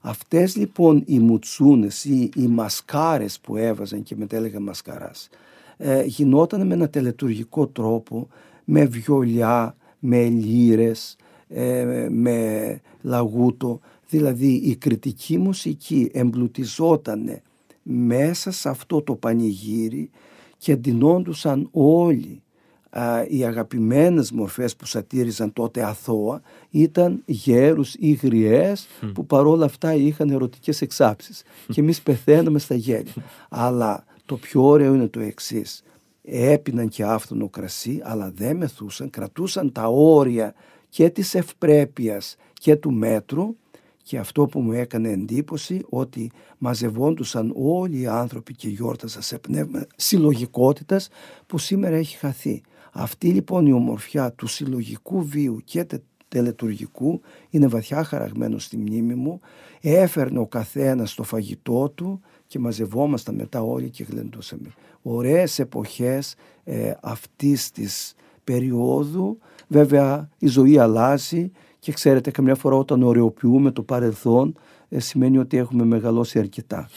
Αυτές 0.00 0.56
λοιπόν 0.56 1.02
οι 1.06 1.18
μουτσούνες 1.18 2.04
ή 2.04 2.30
οι 2.36 2.46
μασκάρες 2.46 3.40
που 3.40 3.56
έβαζαν 3.56 4.02
και 4.02 4.16
μετά 4.16 4.36
έλεγα 4.36 4.60
μασκαράς 4.60 5.28
ε, 5.76 6.02
γινόταν 6.04 6.66
με 6.66 6.74
ένα 6.74 6.88
τελετουργικό 6.88 7.66
τρόπο 7.66 8.28
με 8.64 8.84
βιολιά, 8.84 9.76
με 9.98 10.28
λύρες, 10.28 11.16
ε, 11.48 12.08
με 12.10 12.80
λαγούτο 13.02 13.80
δηλαδή 14.08 14.52
η 14.52 14.76
κριτική 14.76 15.38
μουσική 15.38 16.10
εμπλουτιζόταν 16.12 17.40
μέσα 17.82 18.50
σε 18.50 18.68
αυτό 18.68 19.02
το 19.02 19.14
πανηγύρι 19.14 20.10
και 20.58 20.76
ντυνόντουσαν 20.76 21.68
όλοι 21.72 22.42
α, 22.90 23.24
οι 23.28 23.44
αγαπημένες 23.44 24.32
μορφές 24.32 24.76
που 24.76 24.86
σατήριζαν 24.86 25.52
τότε 25.52 25.82
αθώα 25.82 26.42
ήταν 26.70 27.22
γέρους 27.24 27.94
ή 27.94 28.12
γριές 28.12 28.88
που 29.14 29.26
παρόλα 29.26 29.64
αυτά 29.64 29.94
είχαν 29.94 30.30
ερωτικές 30.30 30.80
εξάψεις 30.80 31.42
και 31.68 31.80
εμείς 31.80 32.00
πεθαίναμε 32.00 32.58
στα 32.58 32.74
γέλια 32.74 33.12
αλλά 33.48 34.04
το 34.26 34.36
πιο 34.36 34.62
ωραίο 34.62 34.94
είναι 34.94 35.08
το 35.08 35.20
εξής. 35.20 35.82
Έπιναν 36.22 36.88
και 36.88 37.04
άφθονο 37.04 37.48
κρασί 37.48 38.00
αλλά 38.02 38.32
δεν 38.34 38.56
μεθούσαν, 38.56 39.10
κρατούσαν 39.10 39.72
τα 39.72 39.86
όρια 39.88 40.54
και 40.88 41.10
της 41.10 41.34
ευπρέπειας 41.34 42.36
και 42.52 42.76
του 42.76 42.92
μέτρου 42.92 43.56
και 44.02 44.18
αυτό 44.18 44.46
που 44.46 44.60
μου 44.60 44.72
έκανε 44.72 45.08
εντύπωση 45.08 45.84
ότι 45.88 46.30
μαζευόντουσαν 46.58 47.52
όλοι 47.56 48.00
οι 48.00 48.06
άνθρωποι 48.06 48.54
και 48.54 48.68
γιόρταζαν 48.68 49.22
σε 49.22 49.38
πνεύμα 49.38 49.86
συλλογικότητας 49.96 51.08
που 51.46 51.58
σήμερα 51.58 51.96
έχει 51.96 52.16
χαθεί. 52.16 52.62
Αυτή 52.92 53.28
λοιπόν 53.28 53.66
η 53.66 53.72
ομορφιά 53.72 54.32
του 54.32 54.46
συλλογικού 54.46 55.22
βίου 55.24 55.60
και 55.64 55.84
τε- 55.84 56.02
τελετουργικού 56.28 57.20
είναι 57.50 57.66
βαθιά 57.66 58.04
χαραγμένο 58.04 58.58
στη 58.58 58.76
μνήμη 58.76 59.14
μου. 59.14 59.40
Έφερνε 59.80 60.38
ο 60.38 60.46
καθένας 60.46 61.14
το 61.14 61.22
φαγητό 61.22 61.88
του 61.94 62.20
και 62.46 62.58
μαζευόμασταν 62.58 63.34
μετά 63.34 63.62
όλοι 63.62 63.90
και 63.90 64.04
γλεντούσαμε. 64.10 64.68
Ωραίες 65.02 65.58
εποχές 65.58 66.34
ε, 66.64 66.92
αυτής 67.02 67.70
της 67.70 68.14
περίοδου. 68.44 69.38
Βέβαια 69.68 70.28
η 70.38 70.46
ζωή 70.46 70.78
αλλάζει 70.78 71.50
και 71.78 71.92
ξέρετε 71.92 72.30
καμιά 72.30 72.54
φορά 72.54 72.76
όταν 72.76 73.02
ωρεοποιούμε 73.02 73.70
το 73.70 73.82
παρελθόν 73.82 74.48
ε, 74.48 74.60
σημαίνει 74.96 75.38
ότι 75.38 75.56
έχουμε 75.56 75.84
μεγαλώσει 75.84 76.38
αρκετά. 76.38 76.90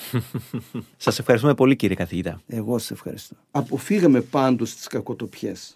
Σας 0.98 1.20
ευχαριστούμε 1.20 1.54
πολύ 1.54 1.76
κύριε 1.76 1.96
καθηγητά. 1.96 2.42
Εγώ 2.48 2.78
σε 2.80 2.94
ευχαριστώ. 2.94 3.36
Αποφύγαμε 3.52 4.22
πάντως 4.22 4.76
τις 4.76 4.88
κακοτοπιές. 4.88 5.74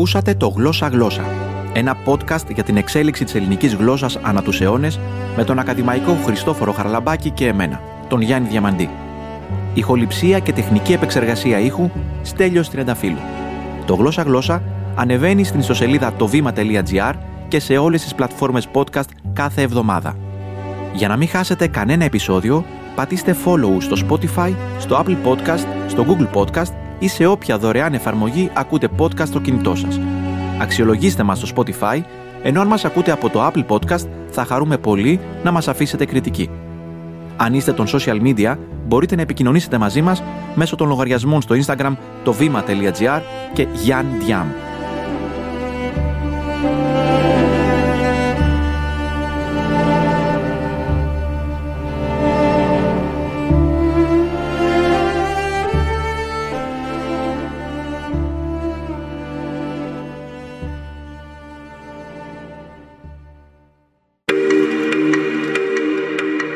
Ακούσατε 0.00 0.34
το 0.34 0.48
Γλώσσα 0.48 0.88
Γλώσσα, 0.88 1.24
ένα 1.72 1.96
podcast 2.04 2.52
για 2.54 2.62
την 2.62 2.76
εξέλιξη 2.76 3.24
της 3.24 3.34
ελληνικής 3.34 3.74
γλώσσας 3.74 4.18
ανά 4.22 4.42
τους 4.42 4.60
αιώνες 4.60 5.00
με 5.36 5.44
τον 5.44 5.58
ακαδημαϊκό 5.58 6.18
Χριστόφορο 6.24 6.72
Χαρλαμπάκη 6.72 7.30
και 7.30 7.46
εμένα, 7.46 7.80
τον 8.08 8.20
Γιάννη 8.20 8.48
Διαμαντή. 8.48 8.90
Ηχοληψία 9.74 10.38
και 10.38 10.52
τεχνική 10.52 10.92
επεξεργασία 10.92 11.58
ήχου 11.58 11.90
Στέλιος 12.22 12.70
Τριανταφύλου. 12.70 13.18
Το 13.86 13.94
Γλώσσα 13.94 14.22
Γλώσσα 14.22 14.62
ανεβαίνει 14.94 15.44
στην 15.44 15.60
ιστοσελίδα 15.60 16.12
τοβήμα.gr 16.12 17.12
και 17.48 17.60
σε 17.60 17.76
όλες 17.76 18.02
τις 18.02 18.14
πλατφόρμες 18.14 18.68
podcast 18.72 19.08
κάθε 19.32 19.62
εβδομάδα. 19.62 20.16
Για 20.94 21.08
να 21.08 21.16
μην 21.16 21.28
χάσετε 21.28 21.66
κανένα 21.66 22.04
επεισόδιο, 22.04 22.64
πατήστε 22.94 23.36
follow 23.44 23.76
στο 23.78 23.96
Spotify, 24.08 24.54
στο 24.78 25.04
Apple 25.04 25.16
Podcast, 25.26 25.66
στο 25.88 26.06
Google 26.08 26.38
Podcast 26.38 26.72
ή 27.00 27.08
σε 27.08 27.26
όποια 27.26 27.58
δωρεάν 27.58 27.94
εφαρμογή 27.94 28.50
ακούτε 28.54 28.88
podcast 28.98 29.26
στο 29.26 29.40
κινητό 29.40 29.74
σας. 29.74 30.00
Αξιολογήστε 30.60 31.22
μας 31.22 31.38
στο 31.38 31.48
Spotify, 31.56 32.00
ενώ 32.42 32.60
αν 32.60 32.66
μας 32.66 32.84
ακούτε 32.84 33.10
από 33.10 33.28
το 33.28 33.46
Apple 33.46 33.64
Podcast 33.66 34.06
θα 34.30 34.44
χαρούμε 34.44 34.78
πολύ 34.78 35.20
να 35.44 35.50
μας 35.50 35.68
αφήσετε 35.68 36.04
κριτική. 36.04 36.50
Αν 37.36 37.54
είστε 37.54 37.72
των 37.72 37.86
social 37.86 38.20
media, 38.22 38.56
μπορείτε 38.86 39.14
να 39.14 39.22
επικοινωνήσετε 39.22 39.78
μαζί 39.78 40.02
μας 40.02 40.22
μέσω 40.54 40.76
των 40.76 40.88
λογαριασμών 40.88 41.42
στο 41.42 41.54
Instagram 41.64 41.92
το 42.24 42.32
βήμα.gr 42.32 43.20
και 43.52 43.66
Γιάν 43.72 44.06
Διάμ. 44.24 44.46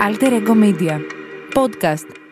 Alter 0.05 0.35
Ego 0.35 0.55
Media. 0.55 1.01
Podcast 1.55 2.24